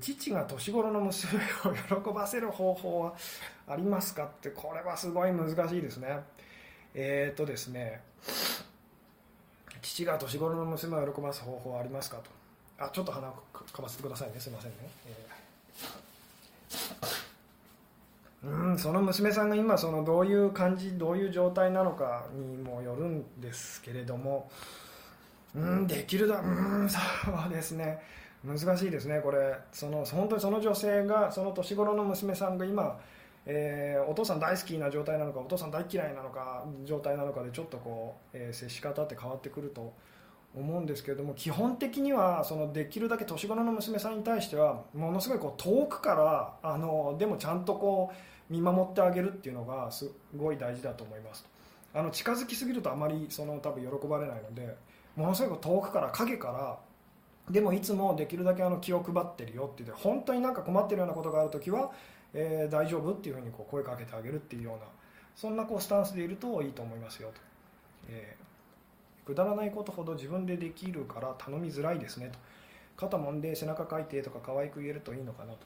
[0.00, 3.14] 父が年頃の娘を喜ばせる方法は
[3.68, 6.18] ありますかってこれはすごい難しいですね。
[6.94, 8.00] えっ、とですね
[9.82, 12.30] 父が年頃の娘を喜ばす方法はありますかと。
[12.78, 14.40] あちょっと鼻をかませてくださいね。
[14.40, 24.50] すいませんね、えー、うんその娘さんが今そのどういう感じどういう状態なのかにもよるんですけれども
[25.56, 26.98] うんできるだうんそ
[27.48, 27.98] うですね。
[28.44, 29.56] 難しいですねこれ。
[29.72, 33.00] その本当にその女性がその年頃の娘さんが今
[33.48, 39.94] えー、お父さん大好きな状態なのかお父さん大嫌いなのか状態なのかでちょっとこう、えー、接し方って変わってくると
[40.56, 46.14] 思うんですけれども基本的にはそのできるだけ年頃の娘さんに対してはものすごいこう遠くか
[46.62, 51.46] らあのでもちゃんとこう見守ってあげるっていうのがすごい大事だと思います
[51.94, 54.76] あの近づきすぎるとあまりその多分喜ばれないので
[55.16, 56.78] ものすごく遠くから影から
[57.50, 61.90] でもいつもできるだけあの気を配ってるよって言って本当になんか困ってるようなことがある時は
[62.38, 64.80] えー、大丈夫っていうふうにこう声かけてあげるっていうような
[65.34, 67.34] そんなこうスタンスでいるといいと思いますよと、
[68.10, 72.38] えー、くだらないことほど自分でできるから頼みづらいですねと。
[72.96, 75.58] 肩もんで背中かいてとか可愛く言えるといいのかなと、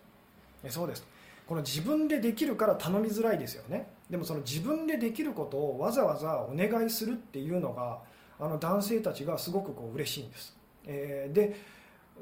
[0.64, 1.06] えー、そうです。
[1.46, 3.88] この自分でできるから頼みづらいですよね。
[4.08, 7.98] でもその自分でできることをわざわざお願いするっていうのが
[8.40, 11.57] あの男性たちがすごくこう嬉しいんです、えー、で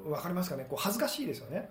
[0.05, 0.67] 分かりますかね？
[0.69, 1.69] こう恥ずかしいですよね。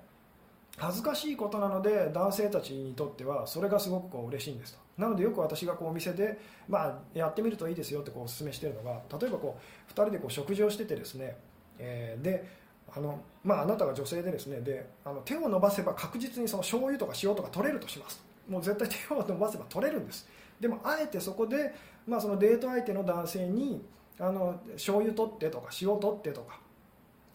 [0.77, 4.79] 恥ずかしいことなので男性たちにとってはそれがすごくこう嬉しいんですと。
[4.97, 11.37] なのでよく私がこうお店で、まあ、やってみるといいですよってこうお勧めしてるのが例えばこう2人でこう食事をしててですね、
[11.79, 12.47] えー、で
[12.95, 20.27] あのまあ、あなたが女性でですねであの手を伸ばせば確実にその醤油とか塩とか取れるとしますもう絶対手を伸ばせば取れるんです。
[20.59, 21.75] でもあえてそこで、
[22.07, 23.85] まあ、そのデート相手の男性に
[24.19, 26.59] あの醤油取ってとか塩取ってとか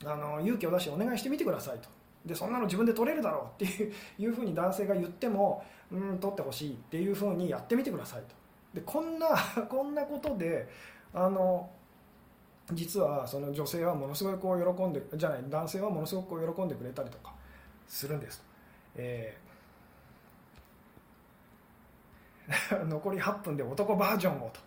[0.04, 1.88] あの勇気を出してお願いしてみてくださいと。
[2.26, 8.34] でそんなの自分で取れるだろうっていう ふうに男性が言ってもうん取ってほしいっていうふうにやってみてくださいと。
[8.74, 9.28] でこんな
[9.68, 10.68] こんなことで
[11.12, 11.68] あの
[12.72, 17.34] 実はその女性はものすごいこう喜んでじゃない男性はものすごくこう喜んでくれたりとか
[17.86, 18.42] するんです、
[18.94, 24.60] えー、 残り8分で男バージョンをと、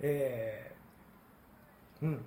[0.00, 0.67] えー、
[2.02, 2.24] うん。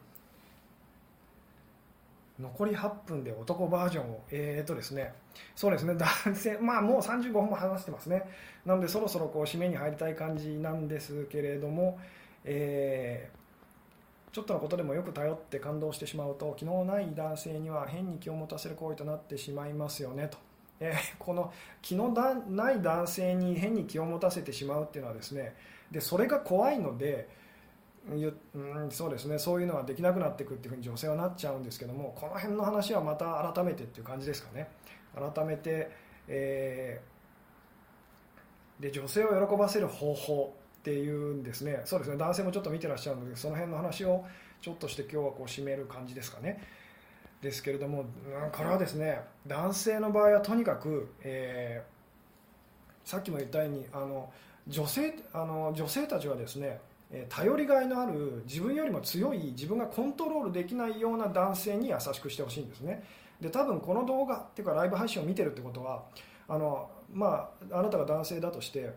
[2.39, 5.13] 残り8分で男バージョンをえー、とですね。
[5.55, 5.95] そうですね。
[5.95, 8.23] 男性まあもう35分も話してますね。
[8.65, 11.99] なのでそろそろこう締めに入りたい感じなんですけれども
[12.43, 13.41] えー
[14.31, 20.37] ちょっとのことでもよく頼って感動してしまうと気のない男性には変に気を持たせる行為となってしまいますよねと、
[20.79, 21.51] えー、この
[21.81, 22.09] 気の
[22.49, 25.53] ない男性に変に気を持たせてしまうっていうのはですね
[25.91, 27.27] でそれが怖いので
[28.09, 29.37] うんそうですね。
[29.37, 34.69] そういうのはできなくなっていくっていうふうに女性はなっちゃうんですけどもこの辺の話はまた改めてっていう感じですかね。
[35.15, 35.91] 改めて、
[36.27, 41.81] えー、で女性を喜ばせる方法っていうんですね。
[41.85, 42.17] そうですね。
[42.17, 44.25] 男性もちょっと見てらっしゃるのでその辺の話を
[44.61, 46.61] ちょっとして今日はこう締める感じですかね。
[47.41, 48.05] ですけれども
[48.51, 54.31] これはですね男性の場合はとにかく、えー、さっきも言ったようにあの
[54.67, 56.79] 女性あの女性たちはですね
[57.29, 63.03] 頼りがいのある自分よりも強い自分がコントロールできないような男性に優しくしてほしいんですね。
[63.41, 66.03] で多分この動画っていうかライブ配信を見てるってことは
[66.47, 68.93] あの、まあ、あなたが男性だとして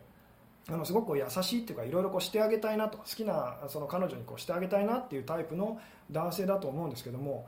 [0.68, 7.46] あのすごく優しいっていうかいろいろこうしてあげたいなと好きなその彼女にこうしてあげたいなっていうタイプの男性だと思うんですけども、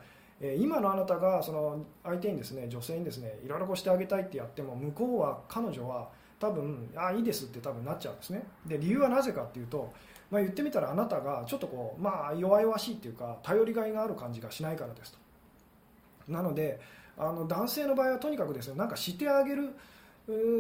[0.59, 6.09] 今のあなたがその相手にですね女性にですねいろいろこうしてあげたいってやっても向こうは彼女は
[6.39, 8.43] 多分あいいですって多分なっちゃうんですね。
[8.67, 9.93] で理由はなぜかっていうと、
[10.31, 15.19] まあ、言ってみたらあなたがちょっとこう、まあ、弱々しいっていうか頼りがいがある感じがしないからですと。
[16.29, 16.81] なので
[17.17, 19.75] あの男性の場合はとにかくですねなんかしてあげる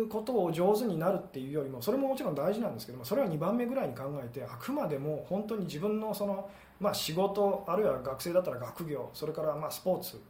[0.09, 6.49] ことを上手になるっていうよりもそれももちろん大事なんですけどもそれは2番目ぐらいに考えてあくまでも本当に自分のその、
[6.79, 10.21] まあ、仕事あるいは学生だったら学業それからまあスポーツ、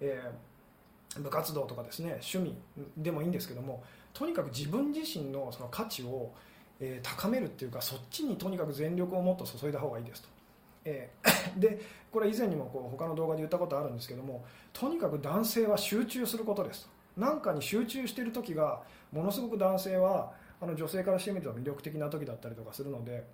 [0.00, 2.56] えー、部活動とかですね趣味
[2.96, 3.82] でもいいんですけども
[4.12, 6.30] とにかく自分自身のその価値を、
[6.80, 10.28] えー、高めるっていうかそっちにとにかく全力をもっと注いだ方がいいですと。
[10.84, 11.80] えー、 で
[12.12, 23.24] これ以前にもこう他の動画で言ったことあるんですけどもとにかく男性は集中することですと何かに集中している時がものすごく男性はあの女性からしてみると魅力的な時だったりとかするので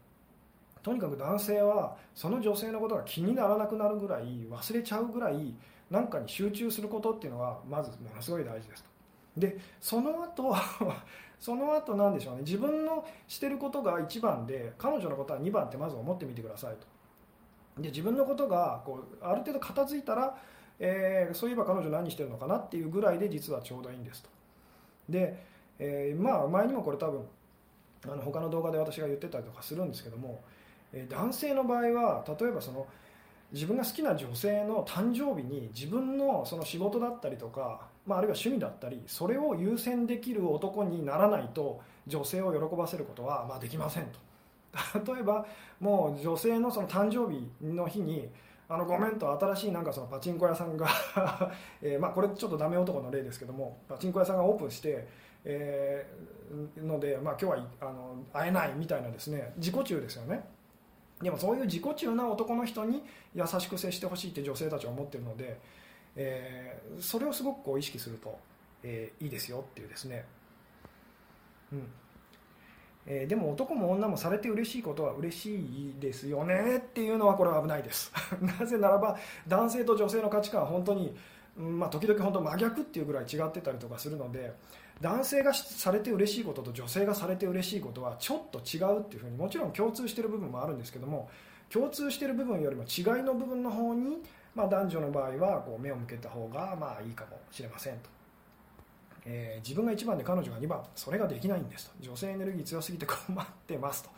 [0.83, 5.55] とにかく男性はその女性のことが気にならなくなるぐらい忘れちゃうぐらい
[5.91, 8.90] 何かに集中することっていうのはまずものすごい大事ですと。
[9.41, 10.55] でその後
[11.41, 17.83] その後なんでしょうね自分のしてることが1番で彼女のことは2番ってまず思ってみてくださいと。
[17.83, 20.37] で自分のことがこうある程度片付いたら
[20.83, 24.31] えー、そういえば彼女何してるのかなっていうぐらいで実はちょうどいいんですと
[25.11, 25.45] で、
[25.79, 27.23] えー、まあ前にもこれ多分
[28.07, 30.43] あの他の動画で私が言ってたりとかするんですけども、
[30.93, 32.87] えー、男性の場合は例えばその
[33.53, 44.19] 自分が好きな女性の誕生日に自分のその仕事だったりとか、まあ、あるいは趣味だったりそれを優先できる男にならないと女性を喜ばせることはまあできませんと。
[45.15, 45.47] 例えば
[45.79, 48.29] もう女性のその誕生日の日に
[48.69, 50.89] あのごめんと新しいなんかそのパチンコ屋さんが
[51.81, 55.07] えまこれちょっとダメ男の例ですけどもパチンコ屋さんがオープンして、
[55.45, 56.05] え、
[56.77, 60.45] ので、ま、今日はあの会えないみたいなですね自己中ですよね。
[61.23, 63.05] でもそういう自己中な男の人に
[63.35, 65.61] 優しく接してほしいって女性たちは思ってるので、
[66.23, 68.39] えー、それをすごくこう意識すると、
[68.83, 70.27] えー、いいですよっていうですね、
[71.73, 71.83] うん。
[73.07, 78.13] えー、でも男も女もされて嬉しいことは嬉しいですよねっていうのはこれは危ないです。
[78.61, 79.17] なぜならば
[79.49, 81.17] 男性と女性の価値観は本当に、
[81.57, 84.53] まあ、時々本当真逆っていうぐらい違ってたりとかするので
[85.01, 91.31] 男性がされて嬉しいことと女性がされて嬉しいことはちょっと違うっていうふうにもちろん共通してる部分もあるんですけども
[91.71, 94.21] 共通してる部分よりも違いの部分の方に、
[94.55, 98.11] まあ、男女の場合はこう目を向けた方がまあいいかもしれませんと。
[99.25, 101.93] えー、自分が1番で彼女が2番それができないんですと。
[102.01, 104.11] 女性エネルギー強すぎて困ってますと、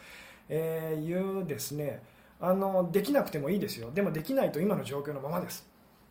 [0.49, 2.03] えー、いうですね。
[2.41, 3.91] あのできなくてもいいですよ。
[3.93, 5.67] でもできないと今の状況のままです。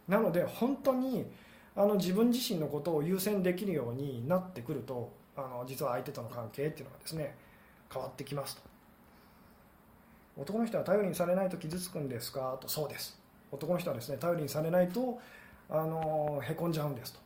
[0.08, 1.26] なので本当に
[1.76, 7.36] あの自分自身のことを優先できるようになってくるとあの実は相手との関係っていうのがですね
[7.92, 8.62] 変わってきますと。
[10.38, 12.58] 男の人は頼りにされないと傷つくんですか？
[12.62, 13.21] とそうです。
[13.52, 15.20] 男の人はですね頼りにされないと
[15.70, 17.20] あのへこんじゃうんですと。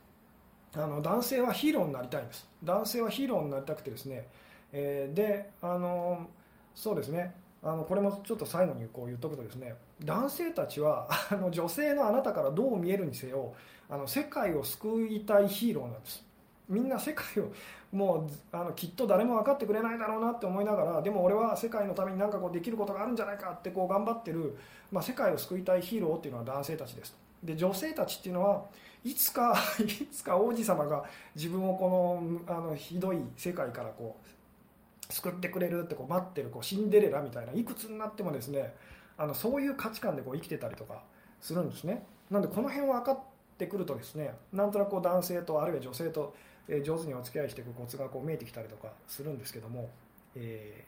[0.82, 2.48] あの男性はヒーローになりたいんです。
[2.64, 4.28] 男性はヒーローになりたくてですね、
[4.74, 6.28] えー、であの
[6.74, 7.34] そうですね。
[7.64, 9.74] あのこれもちょっと最後にこう言っとくとですね
[10.04, 13.56] 男性たちはあの女性のあなたからどう見えるにせよ
[13.90, 16.24] あの世界を救いたいヒーローなんです。
[16.68, 17.52] みんな世界を
[17.92, 24.58] もうあのきっと誰も分かってくれないだろうなって思いながらでも俺は世界のために何かこうできることがあるんじゃないかってこう頑張ってる、
[24.92, 28.66] まあ、世界を救いたいヒーローっていうのは男性たちですで女性たちっていうのは
[29.04, 31.06] いつか いつか王子様が
[31.36, 38.74] 自分をこのあのひどい世界からこう救ってくれるってこう待ってるこうシンデレラみたいないくつになってもですね
[39.18, 41.04] あのそういう価値観でこう生きてたりとか
[41.40, 42.04] するんですね。
[42.32, 43.12] なんでこの辺分か
[43.56, 46.36] ってくるとですねなんとなくこう男性とあるいは女性と
[46.84, 49.90] 上手にお付き合いしていくコツがこう見えてきたりとかするんですけども、
[50.36, 50.84] え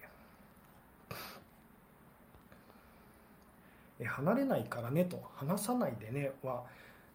[3.99, 6.63] ー、離れないからねと話さないでねは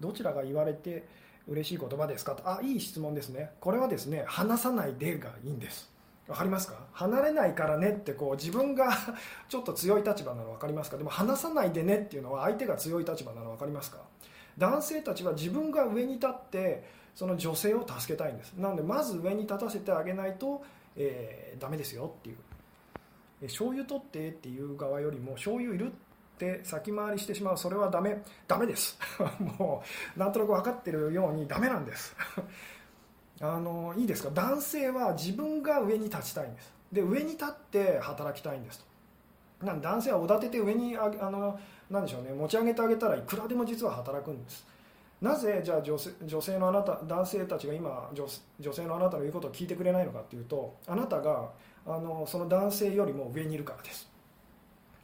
[0.00, 1.06] どちらが言われて
[1.48, 3.50] 嬉しい言葉ですかとあいい質問ですね。
[3.60, 5.90] これはですね話さないでがいいんです。
[6.28, 6.74] 分かりますか？
[6.92, 8.92] 離れないからねってこう自分が
[9.48, 10.96] ちょっと強い立場なの分かりますか？
[10.96, 13.98] でも話さないでねっていうのは相手が強い立場なの分かりますか？
[14.58, 16.84] 男性たちは自分が上に立って
[17.14, 18.52] その女性を助けたいんです。
[18.54, 20.62] なのでまず上に立たせてあげないと、
[20.96, 22.36] えー、ダメですよっていう。
[23.46, 25.90] 醤油取ってっていう側よりも醤油いるっ
[26.38, 27.58] て先回りしてしまう。
[27.58, 28.22] それはダメ。
[28.46, 28.98] ダメです。
[29.58, 29.82] も
[30.16, 32.14] うなんとなく分かってるようにダメなんです。
[33.40, 34.30] あのいいですか？
[34.30, 36.72] 男性は自分が上に立ちたいんです。
[36.92, 39.66] で上に立って働きたいんですと。
[39.66, 41.58] なん男性はおだてて上にあの
[41.92, 42.32] なんでしょうね。
[42.32, 44.66] 持ち上げてあげたらいくらでも実は働くんです。
[45.20, 48.26] なぜじゃあ女性女性のあなた男性たちが今女
[48.58, 51.50] 女性のあなたの言うことを聞いてくれないのかっていうとあなたが
[51.86, 54.10] あのその男性よりも上にいるからです、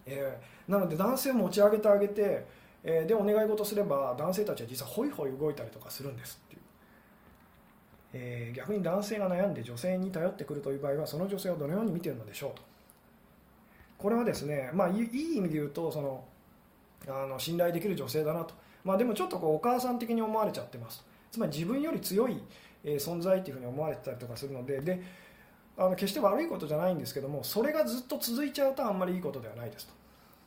[0.07, 2.45] えー、なので男性を持ち上げてあげて、
[2.83, 6.61] えー、でお願い事すれば男性たちは実はホイホイ動いたりとかするんですっていう、
[8.15, 12.51] えー、逆に男性が悩んで女性に頼ってくるという場合はその女性をどのように見てるのでしょう。
[12.57, 12.63] と
[13.99, 16.25] これはですね、まあ、いい意味で言うとその
[17.07, 21.05] あの信頼できる女性だなと、まあ、でもちょっとこうお母さん的に思われちゃってます。
[21.31, 22.43] つまり自分より強い
[22.85, 25.03] 存在っていうふうに思われてたりとかするのでで
[25.77, 29.93] あの決して悪いことじゃないんですけどもそれがずっと続いちゃうとあんまりいいことではないですと。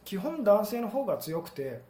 [0.03, 1.81] 基本男性の方が強くて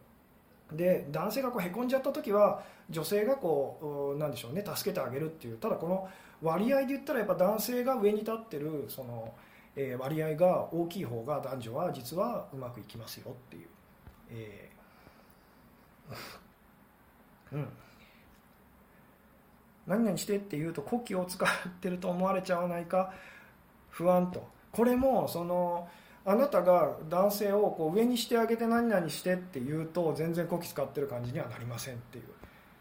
[0.72, 6.10] で男性がこうへこんじゃった時は女性がこうなんでしょうね助けてあげるっていうただこの
[6.42, 9.32] 割合で言ったらやっぱ男性が上に立ってるその、
[9.76, 13.68] え割合が大きい方が男女は実はうまくいきますよっていう。
[14.32, 17.68] えー、 うん。
[19.88, 23.14] 何々してって言うと古希を使ってると思われちゃわないか？
[23.90, 24.48] 不安と。
[24.72, 25.90] これもその
[26.24, 32.24] あなたが男性をこう上にしてあげて何々してって言うと全然古希使ってる感じにはなりませんっていう、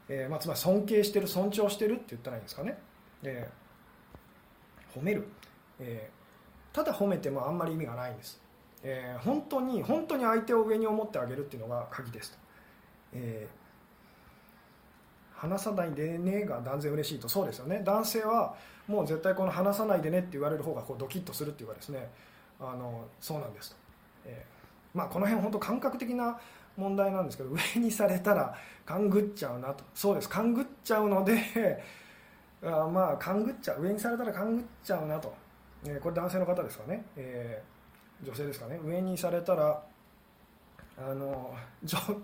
[0.09, 2.79] えーまあ、つまり尊敬してる尊重してるって言ったらいいんですかね、
[3.23, 5.27] えー、褒める、
[5.79, 8.41] えー、ただ褒めてもあんまり意味がないんです。
[8.83, 12.39] えー、本当に本当に相手を上に思ってあげるっていうのが鍵ですと、
[13.13, 17.83] えー、話さないでねが断然嬉しいとそうですよね。
[17.85, 18.55] 男性は
[18.87, 22.11] もう絶対この話さないでねって言われる方がこうドキッとするっていうかですね。
[22.59, 23.77] あのそうなんですと、
[24.27, 26.39] えー、まあ、この辺本当感覚的な
[26.77, 28.55] 問題なんですけど上にされたら
[28.85, 29.85] 勘ぐっちゃうなと。
[29.95, 30.29] そうです。
[30.29, 31.83] 勘ぐっちゃうので
[32.63, 35.35] あまあ勘ぐっちゃう上にされたら勘ぐっちゃうなと、
[35.87, 37.80] え、これ男性の方ですかね、えー
[38.23, 38.79] 女性ですかね。
[38.85, 39.83] 上にされたら
[41.03, 41.55] あの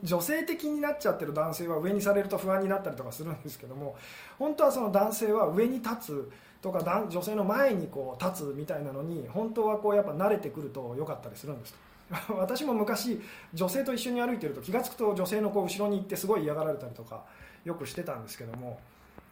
[0.03, 3.97] 女性的になっちゃってる男性は上にされると不安になったりとかするんですけども
[4.39, 6.31] 本当はその男性は上に立つ
[6.61, 11.75] とか女性の前にこう立つみたいなのに本当はこうやっぱ慣れてくると良かったりするんです
[12.29, 13.21] 私も昔
[13.55, 17.25] 女性と一緒に歩いてると気が付くと女性のこう後ろに行ってすごい嫌がられたりとか
[17.65, 18.79] よくしてたんですけども、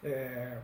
[0.03, 0.61] え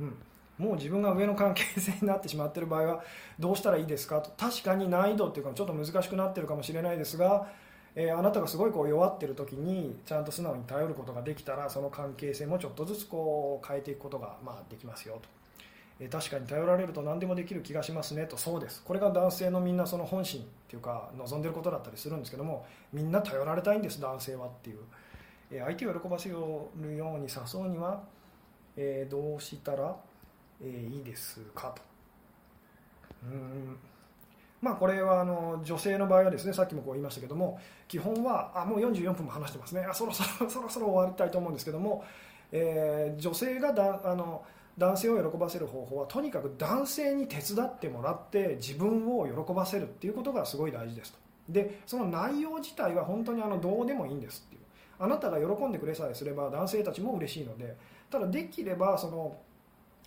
[0.00, 0.16] ー、うん。
[0.58, 3.04] もう自分が上の関係性になってしまっている場合は
[3.40, 4.20] どうしたらいいですか？
[4.20, 7.48] と確かに難易度っていうかちょっと難しくなってるかもしれないですが、
[7.96, 15.28] えー、あなたがすごいこう弱ってる時にちゃんと素直に頼ることができたらその関係性もちょっとずつこう変えていくことがまあできますよと、
[15.98, 18.36] えー、確かに頼られると何でもできる気がしますねと。
[18.36, 18.80] そうです。
[18.84, 24.78] これが男性のみんなその本心っていうか望んでることだったりするんですけどもみんな頼られたいんです男性はっていう、
[25.50, 26.78] えー、相手を喜ばせるよう
[27.18, 28.02] に誘うには、
[28.76, 29.96] えどうしたら
[30.62, 31.82] えー、いいですかと。
[33.24, 33.76] うん。
[34.60, 39.82] まあこれはあの女性の場合はですねさっきもこう言いましたけども基本はあもう44分も話してますね。
[39.82, 42.02] あそろそろ そろそろ終わりたいと思うんですけども、
[42.50, 44.42] えー、女性がだあの
[44.78, 51.18] 男性を喜ばせる方法はとにかく男性に手伝ってもらって自分を喜ばせるっていうことがすごい大事ですと。
[51.48, 54.62] でその内容自体は本当にあのどうでもいいんですっていう。
[54.98, 57.76] あなたが喜んでくれさえすれば男性たちも嬉しいので
[58.10, 59.36] ただできればその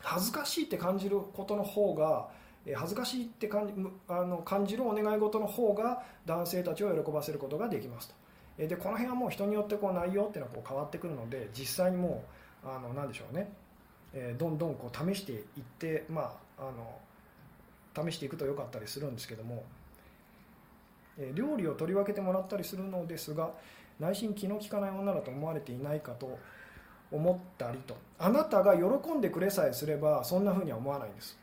[0.01, 2.29] 恥ずかしいって感じることの方が
[2.75, 3.73] 恥ずかしいって感じ
[4.07, 8.13] あの感じるお願い事の方が男性たちを喜ばせることができます
[8.57, 12.23] と、でこの辺はもう人によってこう内容っていうのはこう変わってくるので実際にも
[12.65, 13.51] うあの何でしょうね、
[14.13, 15.41] えどんどんこう試していっ
[15.79, 16.63] て、まあ、
[17.95, 19.63] あの試していくと良かったりするんですけども、
[21.33, 23.51] 料理を取り分けてもらったりするのですが
[23.99, 26.37] 内心気の利かない女だと思われていないかと
[27.11, 27.95] 思ったりと。
[28.19, 31.37] あなたが喜んでくれさえすればそんな風には思わないんです。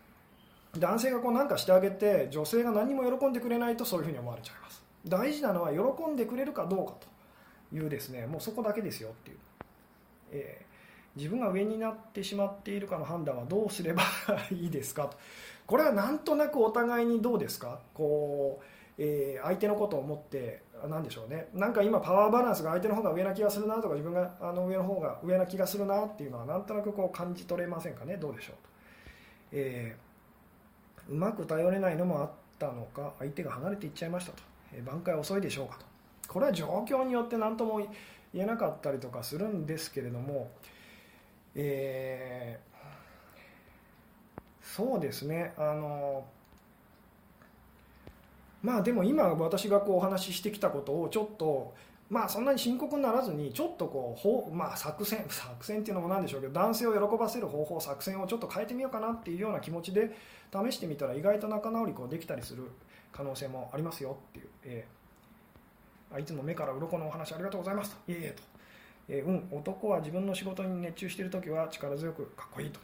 [0.79, 4.83] 男性がこう何かしてあげて女性が何も喜んでくれないとそういう風に思われちゃいます。
[5.07, 7.15] 大事なのは喜んでくれるかどうかと。
[7.73, 8.27] いうですね。
[8.27, 9.37] もうそこだけですよっていう、
[10.33, 14.03] えー、自分が上になってしまっているかの判断はどうすれば
[14.53, 15.17] いいですかと。
[15.67, 17.81] これはなんとなくお互いにどうですか？
[17.95, 18.65] こう、
[18.99, 21.49] えー、相手のことを思って何でしょうね。
[21.55, 28.17] なんか今パワーバランスが相手の方が上な気がするなとか自分があの上の方が上な気がするなっていうのはなんとなくこう感じ取れませんかね。
[28.17, 28.57] どうでしょう。
[28.57, 28.61] と、
[29.53, 35.87] えー、うまく頼れないのもあったのか相手が離れていっちゃいましたと、えー、挽回遅いでしょうかと。
[36.29, 40.51] これは状況によって何とも言えなかったりとかするんですけれども、
[41.55, 45.55] えー、そうですね。
[45.57, 46.25] あの
[48.65, 51.75] まあでも今私がこうお話ししてきたことをちょっと
[52.09, 60.17] まあそんなに深刻にならずにちょっとこうまあ作戦作戦っていうのもなんでしょうけど男性を喜ばせる方法作戦をちょっと変えてみようかなっていうような気持ちで
[60.51, 62.71] 試してみたら意外と仲直りこうできたりする
[63.13, 68.13] 可能性もありますよっていう、えー、あいつも目から鱗のお話ありがとうございますと。
[68.13, 68.43] いえいえと、
[69.11, 72.81] えー、うん男は自分の仕事に熱中している時は力強くかっこいいと。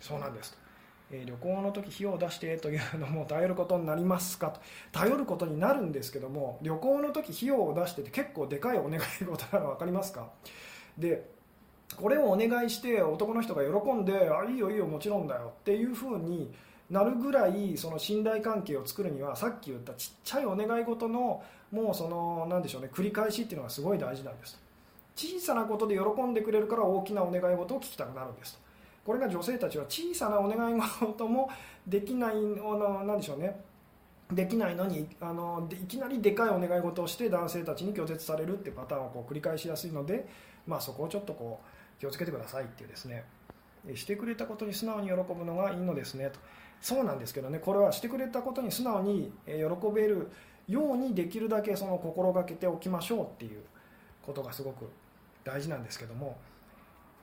[0.00, 0.67] そうなんですと。
[1.10, 4.60] え旅行の時費用を出してというのも頼ることになりますかと。
[4.92, 10.28] 頼ることになるんですけども旅行の時費用を出してって結構でかいお願い事なの分かりますか？
[10.98, 11.30] で
[11.96, 16.52] これをお願いして男の人が喜んであいいよいいよもちろんだよっていうふうに
[16.90, 24.60] なるぐらいその信頼関係を作るにはさっき言ったちっちゃいお願い事のもうその何でしょうね繰り返しっていうのがすごい大事なんです
[25.16, 28.67] 小さなことで喜んでくれるから大きなお願い事を聞きたくなるんですと。
[29.08, 31.48] これが女性たちは小さなお願い事も
[31.86, 33.58] できないあのなんでしょうね。
[34.30, 40.28] できないのにあのいきなりでかいお願い事をして男性たちに拒絶されるってパターンをこう繰り返しやすいので、
[40.66, 41.58] まあ、そこをちょっとこ
[41.96, 43.24] う気をつけてくださいっていうですね。
[43.94, 46.38] してくれたことに素直に喜ぶのがいいのですねと。
[46.82, 49.54] そうなんですけどねこれはしてくれたことに素直に喜
[49.94, 50.28] べる
[50.68, 53.62] ようにできるだけその心がけておきましょうっていう
[54.20, 54.90] ことがすごく
[55.44, 56.36] 大事なんですけども。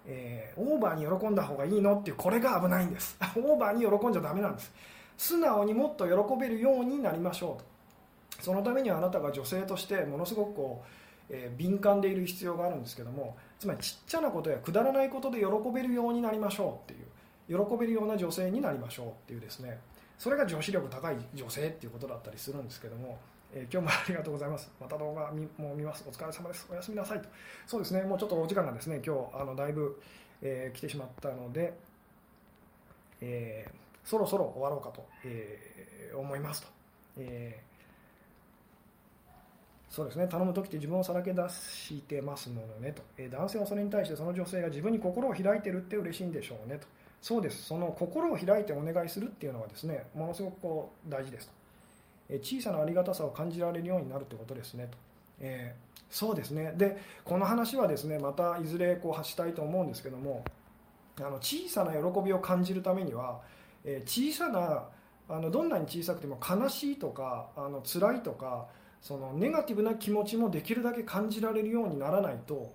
[0.07, 1.95] えー、オーバーに喜んだ方がいいの？
[1.95, 3.17] っていうこれが危ないんです。
[3.35, 4.71] オーバーに喜んじゃダメなんです。
[5.17, 8.43] 素直にもっと喜べるようになりましょうと。
[8.43, 10.87] そのためにはあなたが女性としてものすごくこう、
[11.29, 19.79] えー、敏感でいる必要があるんですけどもつまりちっちゃなことやくだらないことで喜べるようになりましょうっていう喜べるような女性になりましょうっていうですね。
[20.17, 23.17] それが女子力高い女性っていうことだったりするんですけども
[23.53, 24.71] えー、今日もありがとうございます。
[24.79, 26.05] また動画見もう見ます。
[26.07, 26.67] お疲れ様です。
[26.71, 27.29] おやすみなさいと。
[27.67, 30.01] そうですね、もうちょっとお時間がですね、今日、あのだいぶ、
[30.41, 31.73] えー、来てしまったので、
[33.21, 36.67] えー、そろそろ終わろうかと、えー、思いますと。
[37.17, 37.61] え
[39.95, 46.85] そうですね、頼む時って自分をさらけ出してますものねと、え男性はそれに対してその女性が自分に心を開いてるって嬉しいんでしょうねと。
[47.21, 51.53] そうです、その心を開いてお願いするっていうのはですね、ものすごくこう大事ですと。
[52.29, 54.97] 小さなありがたさを感じられるようになるということですねと、
[55.39, 56.73] えー、そうですね。
[56.75, 60.43] でこの話はですねまたいずれこう発したいと思うんですけども
[61.19, 63.41] あの小さな喜びを感じるためには、
[63.83, 64.85] えー、小さな
[65.27, 68.67] あのどんなに小さくても悲しいとかあの辛いとか
[69.01, 72.73] そのネガティブな気持ちもできるだけ感じられるようにならないと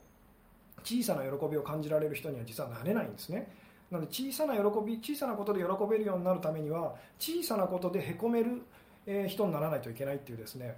[0.84, 3.50] 小さな喜びを感じられる人には実はなれないんですね。
[3.90, 8.62] なので小さな喜び小さなことで喜べるようになるためには小さなことでへこめる
[9.06, 10.76] え人にならないといけないっていうですね、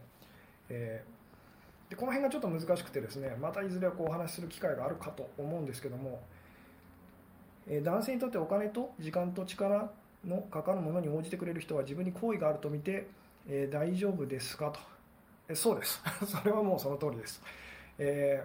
[0.68, 6.20] えー、でこの辺がちょっと難しくてですねまたいずれこうお話しする機会があるかと思うんですけども、
[7.66, 9.90] えー、男性にとってお金と時間と力
[10.24, 13.08] のかかるものに応じてくれる人は自分に好意があると見て、
[13.48, 14.78] えー、大丈夫ですかと、
[15.48, 16.00] えそうです。
[16.24, 17.42] それはもうその通りです、
[17.98, 18.44] え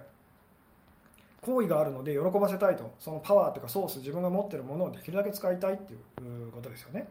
[1.40, 2.92] 好意があるので喜ばせたいと。
[2.98, 7.08] そのパワーというかソース自分が持っているものをできるだけ使いたいっていうことですよね、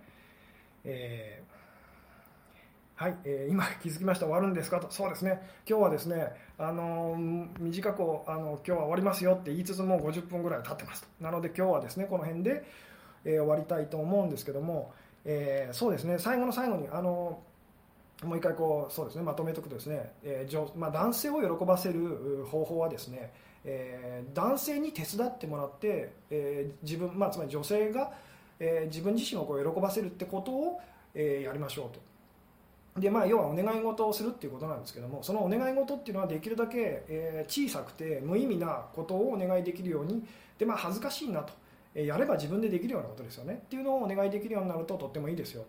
[0.84, 1.55] えー
[2.98, 4.90] はい、えー、今気づきました終わるんですかと。
[4.90, 5.42] そうですね。
[5.68, 7.14] 今日はですねあの、
[7.60, 11.08] 短くあの今日は終わりますよって言いつつもう50分ぐらい経ってますと。
[11.20, 12.64] なので今日はですねこの辺で、
[13.26, 14.94] えー、終わりたいと思うんですけども、
[15.26, 16.18] えそうですね。
[16.18, 17.38] 最後の最後にあの
[18.24, 23.30] もう一回こうそうですねまとめておくとですね、えーまあ、男性を喜ばせる方法はですね、
[23.66, 28.10] え男性に手伝ってもらって、え自分、まあ、つまり女性が、
[28.58, 30.80] え自分自身をこう喜ばせるってことを、
[31.14, 32.15] えやりましょうと。
[32.98, 40.24] でまあ、要はお願い事をするっていうことなんですけどもそのお願い事っていうのはできるだけ、え、小さくて無意味なことをお願いできるように
[40.58, 41.52] で、まあ、恥ずかしいなと、
[41.94, 43.60] え、やれば自分でできるようなことですよね。
[43.66, 45.64] っていうのをお願いできるようになるととってもいいですよ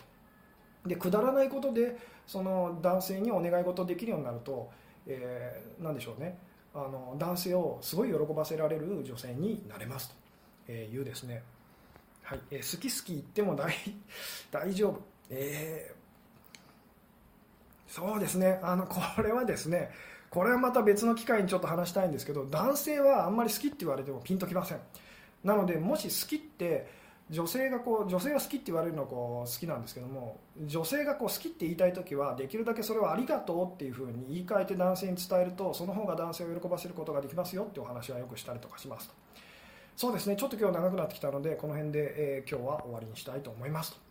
[0.84, 0.88] と。
[0.88, 4.69] でくだらないことでその男性にお願い事できるようになると、
[5.05, 6.38] えー、何でしょうね。
[6.73, 10.09] あの男性をすごい喜ばせられる女性になれます
[10.65, 10.71] と。
[10.71, 11.43] いうですね、
[12.23, 12.39] はい。
[12.51, 13.73] えー、好き好き言っても大
[14.51, 15.97] 大丈夫、えー
[17.88, 18.59] そうですね。
[18.61, 19.91] あのこれはですね
[20.29, 24.79] これはまた別の機会にちょっと話したいんですけど男性はあんまり好きって言われてもピンときません。
[25.43, 26.88] なのでもし好きって
[27.29, 39.15] 女性がこう女性が好きって言われるのこう好きなんですけども女性がこう好きって言いたい時はできるだけそれをありがとうっていうふうに言い換えて男性に伝えるとその方が男性を喜ばせることができますよってお話はよくしたりとかしますと。
[39.97, 40.35] そうですね。
[40.35, 44.07] ちょっと今日長くなってきたのでこの辺で、えー、今日は終わりにしたいと思いますと。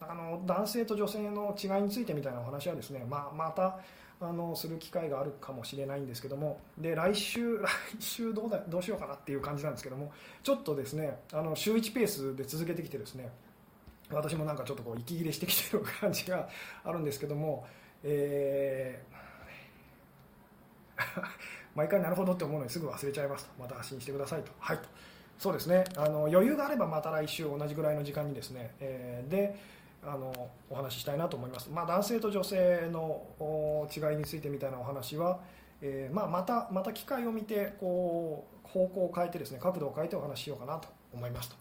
[0.00, 3.78] あの男性と女性の違いについてみたいなお話はですね、まあ、また
[4.20, 6.60] あのする機会があるかもしれないんですけども。
[6.78, 10.12] で来週 来週どうだどうしようかなっていう感じなんですけども。
[10.42, 13.30] ちょっとですねあの週1ペースで続けてきてですね
[14.10, 16.48] 私もなんかちょっとこう息切れしてきてる感じが
[16.84, 17.66] あるんですけども、
[18.02, 21.22] えー、
[21.74, 23.62] 毎回なるほどって思うのにすぐ忘れちゃいますと。
[23.62, 24.52] また発信してくださいと。
[24.58, 24.78] はい。
[24.78, 24.84] と
[25.38, 25.84] そうですね。
[25.96, 29.58] あの余裕があればまた来週同じぐらいの時間にですね、えー、で
[30.02, 30.32] あの
[30.70, 35.40] お話ししたいなと思います、まあ、男性と女性の違いについてみたいなお話は、
[35.82, 41.56] えー、まあ、またまた機会を見てこう方向を変えてですね角度を変えてお話ししようかなと思いますと。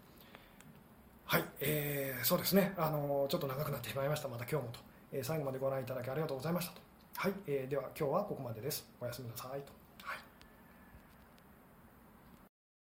[1.26, 2.73] はい、えー、そうですね。
[2.78, 4.28] あのちょっと長くなってしまいました。
[4.28, 4.80] また今日もと、
[5.11, 6.82] えー、最後までご覧いただきありがとうございましたと。
[7.15, 8.88] はい、えー、では今日はここまでです。
[9.01, 9.84] おやすみなさいと。